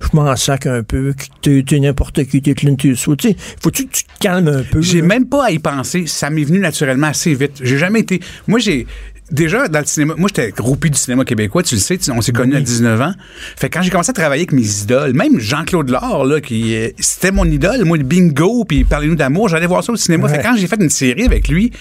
[0.00, 3.18] je m'en sac un peu, que t'es, n'importe qui, t'es Clint Eastwood.
[3.18, 4.80] Tu faut-tu que tu te calmes un peu?
[4.80, 6.06] J'ai même pas à y penser.
[6.06, 7.60] Ça m'est venu naturellement assez vite.
[7.62, 8.20] J'ai jamais été.
[8.46, 8.86] Moi, j'ai.
[9.30, 12.32] Déjà, dans le cinéma, moi, j'étais groupé du cinéma québécois, tu le sais, on s'est
[12.32, 13.12] connus à 19 ans.
[13.56, 16.88] Fait quand j'ai commencé à travailler avec mes idoles, même Jean-Claude Laure, là, qui, euh,
[16.98, 20.28] c'était mon idole, moi, le bingo, puis parlez-nous d'amour, j'allais voir ça au cinéma.
[20.30, 21.72] Fait quand j'ai fait une série avec lui,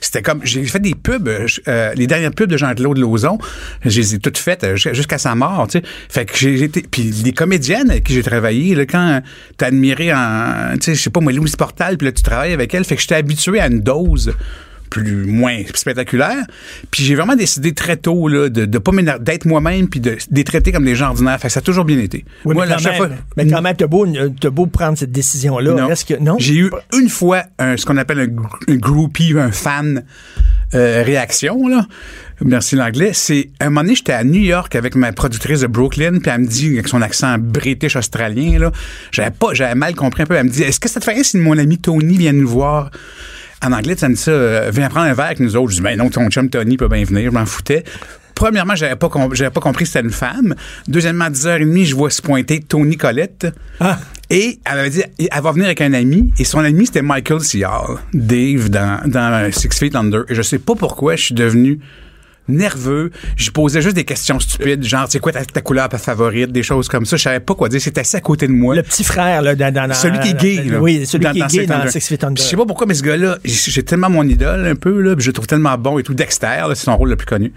[0.00, 3.38] c'était comme j'ai fait des pubs euh, les dernières pubs de Jean-Claude Lauzon.
[3.84, 5.84] Je les ai toutes faites euh, jusqu'à sa mort tu sais.
[6.08, 9.22] Fait que j'ai été puis les comédiennes avec qui j'ai travaillé là, quand
[9.56, 12.52] t'as admiré en tu sais je sais pas moi Louise Portal puis là tu travailles
[12.52, 14.32] avec elle fait que j'étais habitué à une dose
[14.88, 16.44] plus moins spectaculaire.
[16.90, 20.44] Puis j'ai vraiment décidé très tôt là, de, de pas d'être moi-même puis de les
[20.44, 21.38] traiter comme des gens ordinaires.
[21.38, 22.24] Fait que ça a toujours bien été.
[22.44, 24.06] Oui, mais, quand même, fois, mais quand même, t'as beau,
[24.50, 25.88] beau prendre cette décision-là.
[26.20, 26.38] Non.
[26.38, 28.20] J'ai eu une fois un, ce qu'on appelle
[28.68, 30.04] un, groupie, un fan
[30.74, 31.86] euh, réaction là.
[32.44, 33.10] Merci l'anglais.
[33.14, 36.42] C'est un moment donné, j'étais à New York avec ma productrice de Brooklyn, puis elle
[36.42, 38.72] me dit avec son accent british australien là,
[39.10, 40.34] j'avais pas, j'avais mal compris un peu.
[40.34, 42.90] Elle me dit, est-ce que ça te ferait si mon ami Tony vient nous voir?
[43.64, 45.70] En anglais, ça me dit ça, viens prendre un verre avec nous autres.
[45.70, 47.84] Je dis, ben non, ton chum Tony peut bien venir, je m'en foutais.
[48.34, 50.54] Premièrement, j'avais pas, pas compris que c'était une femme.
[50.86, 53.48] Deuxièmement, à 10h30, je vois se pointer Tony Colette.
[53.80, 53.98] Ah.
[54.30, 56.32] Et elle m'avait dit, elle va venir avec un ami.
[56.38, 60.22] Et son ami, c'était Michael Cial, Dave, dans, dans Six Feet Under.
[60.28, 61.80] Et je sais pas pourquoi je suis devenu
[62.48, 63.10] nerveux.
[63.36, 66.88] Je posais juste des questions stupides, genre, c'est quoi ta, ta, couleur favorite, des choses
[66.88, 67.16] comme ça.
[67.16, 67.80] Je savais pas quoi dire.
[67.80, 68.74] C'était assis à côté de moi.
[68.74, 70.80] Le petit frère, là, dans, dans Celui qui est gay, là.
[70.80, 72.42] Oui, celui qui est gay dans Six Feet Under.
[72.42, 75.26] Je sais pas pourquoi, mais ce gars-là, j'ai tellement mon idole, un peu, là, je
[75.26, 76.14] le trouve tellement bon et tout.
[76.14, 77.52] Dexter, c'est son rôle le plus connu.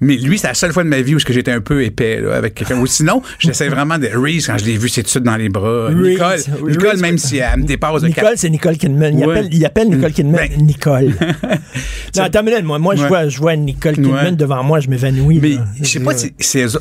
[0.00, 2.36] Mais lui, c'est la seule fois de ma vie où j'étais un peu épais, là,
[2.36, 2.78] avec quelqu'un.
[2.78, 4.08] Ou sinon, j'essaie vraiment de.
[4.14, 5.88] Reese, quand je l'ai vu, c'est tout dans les bras.
[5.88, 9.18] Reese, Nicole, Reese, Nicole, même si elle me dépasse de Nicole, c'est Nicole Kidman.
[9.18, 11.14] Il, appelle, il appelle Nicole Kidman ben, Nicole.
[12.16, 15.58] non, attends, moi, moi, je vois, je vois Nicole Kidman devant moi, je m'évanouis oui.
[15.58, 16.30] Mais je sais pas si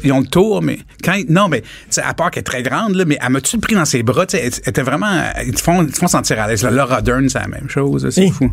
[0.04, 1.64] ils ont le tour, mais quand non, mais
[1.98, 4.40] à part qu'elle est très grande, là, mais elle m'a-tu pris dans ses bras, elle,
[4.40, 6.64] elle était vraiment, ils te font, ils te font sentir à l'aise.
[6.64, 8.52] Laura Dern, c'est la même chose, c'est fou.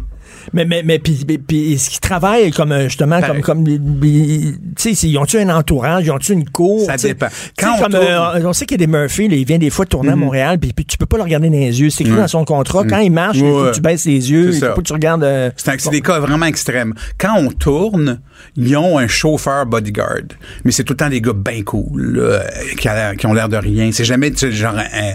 [0.53, 4.93] Mais, mais, mais puis, puis est-ce qu'ils travaillent comme, euh, justement, comme, comme, tu sais,
[5.07, 6.85] ils ont-tu un entourage, ils ont-tu une cour?
[6.87, 7.29] Ça dépend.
[7.59, 9.71] Quand on, comme, euh, on sait qu'il y a des Murphy, là, il vient des
[9.71, 10.23] fois tourner à mhm.
[10.23, 11.91] Montréal, puis, puis, tu peux pas le regarder dans les yeux.
[11.91, 12.85] C'est écrit dans son contrat.
[12.85, 15.25] Quand il marche, il faut que tu baisses les yeux, il faut que tu regardes.
[15.25, 16.95] Euh, c'est des cas vraiment extrêmes.
[17.19, 18.21] Quand on tourne,
[18.57, 20.23] ils ont un chauffeur bodyguard.
[20.65, 22.43] Mais c'est tout le temps des gars bien cool,
[22.79, 22.89] qui,
[23.19, 23.91] qui, ont l'air de rien.
[23.93, 25.15] C'est jamais, genre, un,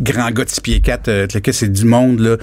[0.00, 2.36] grand gars de 6 pieds 4, c'est du monde, là.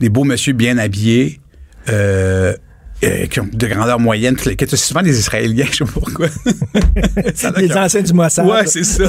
[0.00, 1.40] Des beaux monsieur bien habillés
[1.88, 2.56] euh,
[3.04, 6.26] euh, qui ont de grandeur moyenne, que c'est souvent des Israéliens, je sais pas pourquoi.
[7.56, 8.46] Les anciens du Mossad.
[8.46, 9.04] Ouais, c'est ça.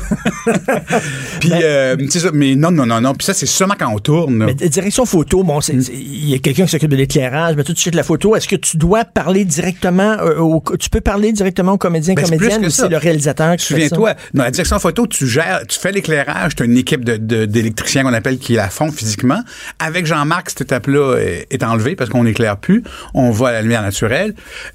[1.39, 2.29] puis, euh, c'est ça.
[2.33, 3.13] Mais non, non, non, non.
[3.13, 4.45] Puis ça, c'est seulement quand on tourne.
[4.45, 7.63] Mais direction photo, bon, c'est- c'est- il y a quelqu'un qui s'occupe de l'éclairage, mais
[7.63, 8.35] tout de suite la photo.
[8.35, 12.23] Est-ce que tu dois parler directement euh, au, tu peux parler directement aux comédiens, Ben,
[12.25, 13.65] que ou c'est le réalisateur qui?
[13.65, 17.17] Souviens-toi, dans la direction photo, tu gères, tu fais l'éclairage, tu as une équipe de-
[17.17, 19.41] de- d'électriciens qu'on appelle qui la font physiquement.
[19.79, 22.83] Avec Jean-Marc, cette étape-là est, est enlevée parce qu'on n'éclaire plus.
[23.13, 24.33] On voit la lumière naturelle.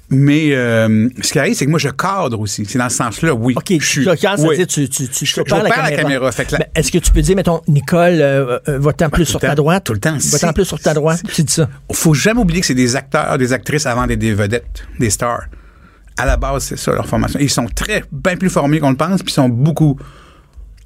[0.09, 2.65] Mais euh, ce qui arrive, c'est que moi, je cadre aussi.
[2.65, 3.53] C'est dans ce sens-là, oui.
[3.55, 4.03] OK, je suis.
[4.05, 4.57] ça oui.
[4.57, 7.61] dire tu, tu, tu Je- je la caméra, Ben, Est-ce que tu peux dire, mettons,
[7.67, 9.83] Nicole, euh, euh, va-t'en plus sur ta droite?
[9.83, 10.17] tout le temps.
[10.31, 11.21] Va-t'en plus sur ta droite.
[11.33, 11.69] Tu dis ça.
[11.91, 15.43] faut jamais oublier que c'est des acteurs, des actrices avant d'être des vedettes, des stars.
[16.17, 17.39] À la base, c'est ça leur formation.
[17.39, 19.97] Ils sont très, bien plus formés qu'on le pense, puis ils sont beaucoup,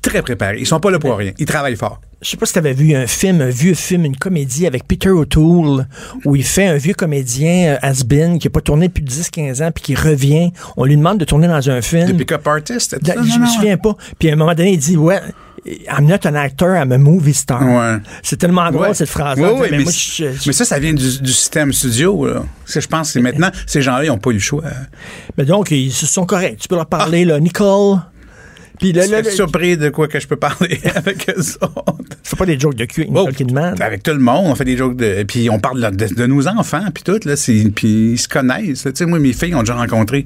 [0.06, 0.58] très préparés.
[0.60, 1.32] Ils sont pas là pour rien.
[1.38, 2.00] Ils travaillent fort.
[2.22, 4.88] Je sais pas si tu avais vu un film, un vieux film, une comédie avec
[4.88, 5.86] Peter O'Toole,
[6.24, 9.72] où il fait un vieux comédien euh, has-been qui n'a pas tourné depuis 10-15 ans,
[9.72, 10.52] puis qui revient.
[10.78, 12.08] On lui demande de tourner dans un film.
[12.08, 13.96] De pick-up artist, Da- je me souviens pas.
[14.18, 15.20] Puis à un moment donné, il dit, ouais,
[15.66, 17.62] I'm not an actor, I'm a movie star.
[17.62, 17.98] Ouais.
[18.24, 18.94] C'est tellement drôle, Ouais.
[18.94, 19.54] cette phrase-là.
[19.54, 22.26] Ouais, mais je- ça, ça vient du, du système studio.
[22.28, 22.44] Là.
[22.66, 24.64] Ça, je pense que maintenant, ces gens-là, ils n'ont pas eu le choix.
[25.38, 26.60] mais donc, ils se sont corrects.
[26.60, 28.00] Tu peux leur parler, là, Nicole?
[28.80, 31.42] Puis là, Je là, suis là, surpris de quoi que je peux parler avec eux
[31.62, 31.96] autres.
[32.10, 33.76] tu fais pas des jokes de cul avec Oh, Nicole.
[33.82, 35.24] Avec tout le monde, on fait des jokes de.
[35.24, 37.36] Puis on parle de, de- de nos enfants, puis tout, là.
[37.76, 38.84] Puis ils se connaissent.
[38.84, 40.26] Tu sais, moi, mes filles ont déjà rencontré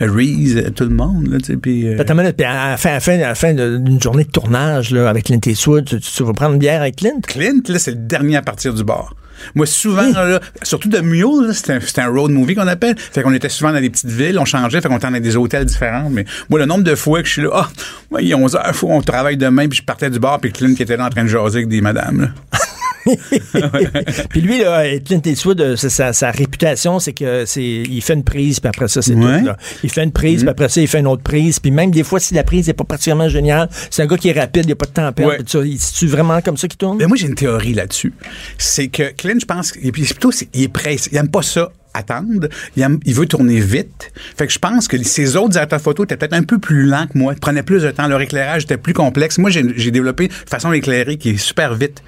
[0.00, 1.38] Reese, euh, tout le monde, là.
[1.60, 1.88] Puis.
[1.88, 1.96] euh,
[2.44, 5.24] à la fin, à la fin, à la fin d'une journée de tournage là, avec
[5.24, 7.20] Clint Eastwood, tu, tu vas prendre une bière avec Clint?
[7.26, 9.14] Clint, là, c'est le dernier à partir du bar.
[9.54, 12.96] Moi, souvent, là, surtout de Mule, là, c'était un, un road movie qu'on appelle.
[12.98, 15.36] Fait qu'on était souvent dans des petites villes, on changeait, fait qu'on était dans des
[15.36, 16.10] hôtels différents.
[16.10, 17.68] Mais moi, le nombre de fois que je suis là, ah,
[18.10, 20.52] moi, il est 11 heures, faut on travaille demain, puis je partais du bar, puis
[20.52, 22.58] Clint qui était là en train de jaser avec des madames, là.
[24.30, 28.60] Puis lui, là, Clint Eastwood, sa, sa réputation, c'est que c'est il fait une prise,
[28.60, 29.40] puis après ça, c'est Ouais.
[29.40, 29.46] tout.
[29.46, 29.56] Là.
[29.82, 31.58] Il fait une prise, puis après ça, il fait une autre prise.
[31.60, 34.28] Puis même des fois, si la prise n'est pas particulièrement géniale, c'est un gars qui
[34.28, 35.32] est rapide, il n'y a pas de temps à perdre.
[35.32, 35.76] Ouais.
[35.78, 36.98] C'est-tu vraiment comme ça qu'il tourne?
[36.98, 38.12] Mais moi, j'ai une théorie là-dessus.
[38.58, 41.08] C'est que Clint, je pense, et puis plutôt, il est pressé.
[41.12, 42.48] Il aime pas ça attendre.
[42.76, 44.10] Il, aime- il veut tourner vite.
[44.36, 47.06] Fait que je pense que ses autres directeurs photo étaient peut-être un peu plus lents
[47.06, 47.32] que moi.
[47.34, 48.06] Ils prenaient plus de temps.
[48.08, 49.38] Leur éclairage était plus complexe.
[49.38, 52.02] Moi, j'ai développé une façon d'éclairer qui est super vite.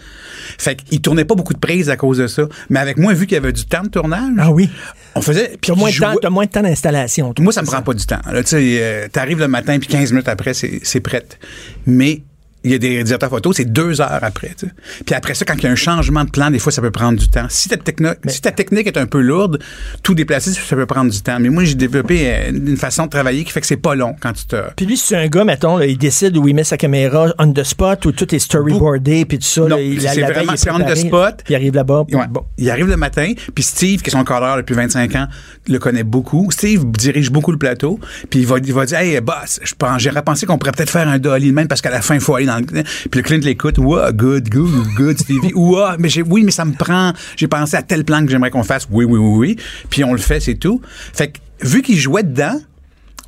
[0.59, 2.43] Fait qu'il tournait pas beaucoup de prises à cause de ça.
[2.71, 4.33] Mais avec moi, vu qu'il y avait du temps de tournage.
[4.39, 4.71] Ah oui.
[5.15, 5.57] On faisait.
[5.61, 7.35] Puis moins, jouais- moins de temps d'installation.
[7.41, 8.21] moi, ça me prend pas du temps.
[8.47, 11.39] Tu euh, t'arrives le matin, puis 15 minutes après, c'est c'est prête.
[11.87, 12.23] Mais
[12.65, 14.51] il y a des directeurs photo, c'est deux heures après.
[14.59, 14.73] tu sais.
[15.07, 16.91] Puis après ça, quand il y a un changement de plan, des fois, ça peut
[16.91, 17.47] prendre du temps.
[17.49, 19.59] Si ta, techno- si ta technique est un peu lourde,
[20.03, 21.39] tout déplacer, ça peut prendre du temps.
[21.41, 24.15] Mais moi, j'ai développé euh, une façon de travailler qui fait que c'est pas long
[24.21, 24.57] quand tu te...
[24.77, 27.53] Puis lui, c'est un gars, mettons, là, il décide où il met sa caméra on
[27.53, 29.63] the spot, où tout est storyboardé, puis tout ça.
[29.63, 31.43] Non, là, il, c'est la veille, vraiment- il est c'est on the spot.
[31.45, 32.05] puis Il arrive là-bas.
[32.07, 32.27] puis Ouais.
[32.29, 32.45] bon.
[32.59, 35.29] Il arrive le matin, puis Steve, qui est son cadreur depuis 25 ans,
[35.69, 36.51] le connaît beaucoup.
[36.51, 37.99] Steve dirige beaucoup le plateau,
[38.29, 39.61] puis il va, il va dire Hey, boss,
[39.99, 42.21] j'ai repensé qu'on pourrait peut-être faire un dolly de même parce qu'à la fin, il
[42.21, 42.65] faut aller dans.
[42.65, 45.53] Puis le Clint l'écoute Wow, good, good, good, Stevie.
[45.55, 47.13] Ouah, mais j'ai, oui, mais ça me prend.
[47.37, 48.87] J'ai pensé à tel plan que j'aimerais qu'on fasse.
[48.91, 49.57] Oui, oui, oui, oui.
[49.89, 50.81] Puis on le fait, c'est tout.
[51.13, 52.61] Fait que, vu qu'il jouait dedans,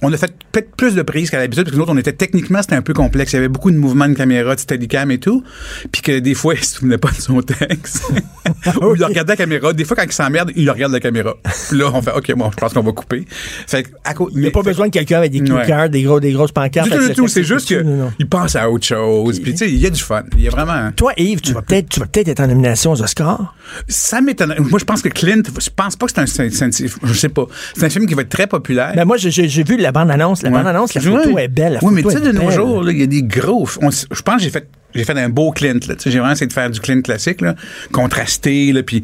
[0.03, 2.13] on a fait peut-être plus de prises qu'à l'habitude, parce que nous autres, on était
[2.13, 3.33] techniquement, c'était un peu complexe.
[3.33, 5.43] Il y avait beaucoup de mouvements de caméra, de steadicam et tout.
[5.91, 8.03] Puis que des fois, il se souvenait pas de son texte.
[8.83, 9.73] Ou il regardait la caméra.
[9.73, 11.35] Des fois, quand il s'emmerde, il regarde la caméra.
[11.69, 13.25] Puis là, on fait, OK, bon, je pense qu'on va couper.
[13.67, 14.33] Fait à côté.
[14.37, 15.89] Il n'y a pas besoin de quelqu'un avec des cue Ouais.
[15.89, 16.91] des, gros, des grosses pancartes.
[16.91, 17.29] Du tout, du tout.
[17.29, 19.41] C'est juste qu'il pense à autre chose.
[19.41, 20.23] Puis, tu sais, il y a du fun.
[20.37, 20.91] Il y a vraiment.
[20.97, 23.55] Toi, Yves, tu vas peut-être tu vas peut-être être en nomination aux Oscars?
[23.89, 24.55] Ça m'étonne.
[24.59, 26.71] Moi, je pense que Clint, je pense pas que c'est un, un-
[27.05, 27.47] je sais pas.
[27.75, 28.93] C'est un film qui va être très populaire.
[28.97, 30.43] Ben moi, j'ai- vu la bande-annonce.
[30.43, 30.57] La Ouais.
[30.57, 31.75] bande-annonce, la photo est belle.
[31.75, 33.69] La oui, mais tu sais, de nos jours, il y a des gros.
[33.81, 35.79] on je pense que j'ai fait, j'ai fait un beau Clint.
[35.81, 37.55] Tu j'ai vraiment essayé de faire du Clint classique, là,
[37.93, 39.03] contrasté, là, puis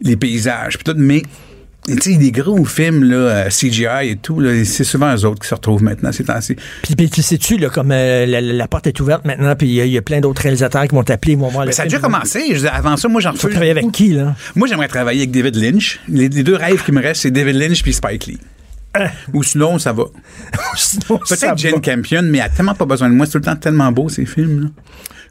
[0.00, 0.94] les paysages, puis tout.
[0.98, 1.22] Mais
[1.86, 5.48] tu sais, des gros films là, euh, CGI et tout, c'est souvent eux autres qui
[5.48, 6.54] se retrouvent maintenant ces temps-ci.
[6.82, 9.74] Puis, puis tu sais-tu, là, comme euh, la, la porte est ouverte maintenant, puis il
[9.74, 11.82] y a- il y, a plein d'autres réalisateurs qui vont t'appeler, vont voir le ça
[11.82, 12.54] a déjà commencé.
[12.54, 13.50] Je avant ça, moi, j'en Tu vas refais.
[13.50, 14.36] travailler avec qui, là?
[14.54, 15.98] Moi, j'aimerais travailler avec David Lynch.
[16.08, 18.38] Les, les deux rêves qui me restent, c'est David Lynch puis Spike Lee.
[19.32, 20.04] Ou sinon, ça va.
[20.76, 21.80] Ça Peut-être Jane va.
[21.80, 23.26] Campion, mais elle a tellement pas besoin de moi.
[23.26, 24.60] C'est tout le temps tellement beau, ces films.
[24.64, 24.68] Là.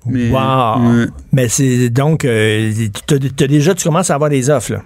[0.08, 1.06] Mais, Wow!
[1.32, 2.72] Mais c'est donc, euh,
[3.06, 4.82] t'as t'as déjà, tu commences à avoir des offres, là.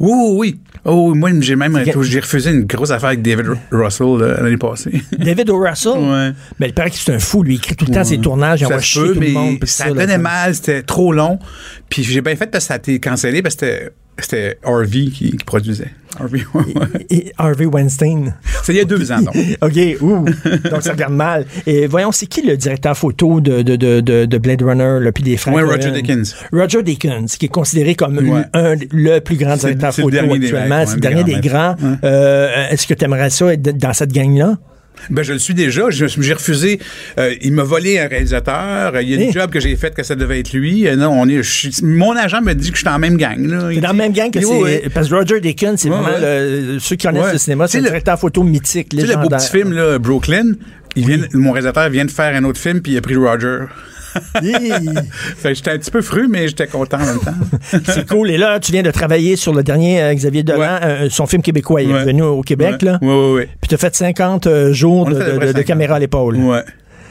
[0.00, 0.60] Oui, oui, oui.
[0.86, 4.56] Oh, oui, moi, j'ai même j'ai refusé une grosse affaire avec David Ru- Russell l'année
[4.56, 5.02] passée.
[5.18, 5.50] David.
[5.50, 5.98] Russell?
[5.98, 6.30] Ouais.
[6.58, 7.54] Mais il paraît que c'est un fou, lui.
[7.54, 9.32] Il écrit tout le temps ses tournages, il Ça envoie chier peut, tout le mais
[9.32, 9.58] monde.
[9.60, 11.38] puis ça là, donnait mal, c'était trop long.
[11.90, 15.08] Puis j'ai bien fait parce que ça a été cancellé parce que c'était- c'était Harvey
[15.12, 15.90] qui, qui produisait.
[16.18, 16.42] Harvey.
[17.10, 17.32] Et
[17.66, 18.34] Weinstein.
[18.62, 19.34] C'est il y a deux ans, donc.
[19.62, 20.24] OK, ouh.
[20.70, 21.46] Donc, ça regarde mal.
[21.66, 25.12] Et voyons, c'est qui le directeur photo de, de, de, de, de Blade Runner, là,
[25.12, 25.64] puis des frères Coen?
[25.66, 26.34] Roger Dickens.
[26.52, 28.42] Roger Dickens, qui est considéré comme Ouais.
[28.54, 30.84] un, le plus grand directeur le photo actuellement.
[30.86, 31.98] c'est le dernier le des grand grands.
[32.04, 34.56] Euh, Est-ce que tu aimerais ça être dans cette gang-là?
[35.10, 35.84] Ben, je le suis déjà.
[35.90, 36.80] J'ai refusé.
[37.18, 39.00] Euh, il m'a volé un réalisateur.
[39.00, 39.24] Il y a Eh.
[39.26, 40.86] une job que j'ai faite que ça devait être lui.
[40.88, 41.42] Euh, non, on est.
[41.42, 43.36] je mon agent me dit que je suis dans la même gang.
[43.72, 44.46] Il dans la même gang que c'est.
[44.46, 44.80] oui.
[44.92, 46.50] Parce que Roger Dickens, c'est Ouais, vraiment ouais.
[46.74, 47.32] le- ceux qui connaissent Ouais.
[47.32, 50.52] le cinéma, c'est le- directeur photo mythique, Tu sais, le beau petit film, là, Brooklyn,
[50.96, 53.60] il vient, mon réalisateur vient de faire un autre film, puis il a pris Roger.
[55.44, 57.78] J'étais un petit peu fru, mais j'étais content en même temps.
[57.84, 58.30] C'est cool.
[58.30, 60.66] Et là, tu viens de travailler sur le dernier euh, Xavier Dolan, Ouais.
[60.84, 61.82] euh, son film québécois.
[61.82, 62.04] Il est Ouais.
[62.04, 62.88] venu au Québec, Ouais.
[62.88, 62.98] là.
[63.60, 65.52] Puis tu as fait 50 euh, jours On de, fait à peu de- près de
[65.52, 65.64] 50.
[65.66, 66.36] caméra à l'épaule.
[66.36, 66.62] Ouais.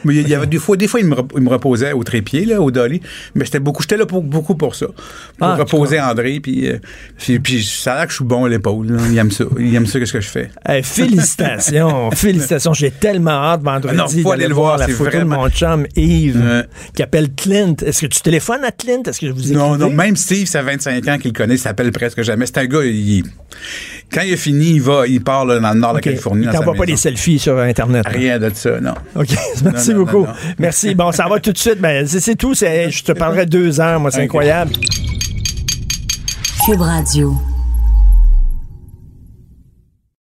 [0.06, 2.45] Mais il y avait des fois, des fois, il me, il me reposait au trépied,
[2.45, 3.01] là, au dolly.
[3.34, 4.86] Mais c'était beaucoup, j'étais là pour, beaucoup pour ça.
[4.86, 6.78] Pour Ah, reposer André, puis, euh,
[7.18, 8.97] puis, puis ça a l'air que je suis bon à l'épaule.
[9.12, 9.45] Il aime ça.
[9.60, 10.49] Il aime ça, qu'est-ce que je fais.
[10.68, 12.74] Hey, félicitations, félicitations.
[12.74, 15.49] J'ai tellement hâte vendredi non, faut aller le voir voir, la photo vraiment- de mon
[15.49, 17.76] chum Yves qui appelle Clint.
[17.86, 19.03] Est-ce que tu téléphones à Clint?
[19.06, 21.60] Est-ce que vous Non, non, même Steve, ça fait 25 ans qu'il le connaît, il
[21.60, 22.45] s'appelle presque jamais.
[22.45, 23.24] C'est un gars, il,
[24.12, 26.01] quand il a fini, il va, il part là, dans le nord de la.
[26.01, 26.45] Californie.
[26.45, 28.06] Il t'envoie pas des selfies sur Internet.
[28.08, 28.93] Rien de ça, non.
[29.16, 29.30] OK,
[29.64, 30.26] merci non, beaucoup.
[30.26, 30.34] non.
[30.60, 30.96] Merci.
[30.96, 31.80] Bon, ça va tout de suite.
[31.80, 32.54] Ben, c'est c'est tout.
[32.54, 34.72] C'est- Je te parlerai deux heures, moi, c'est incroyable.
[36.66, 37.36] Cube Radio.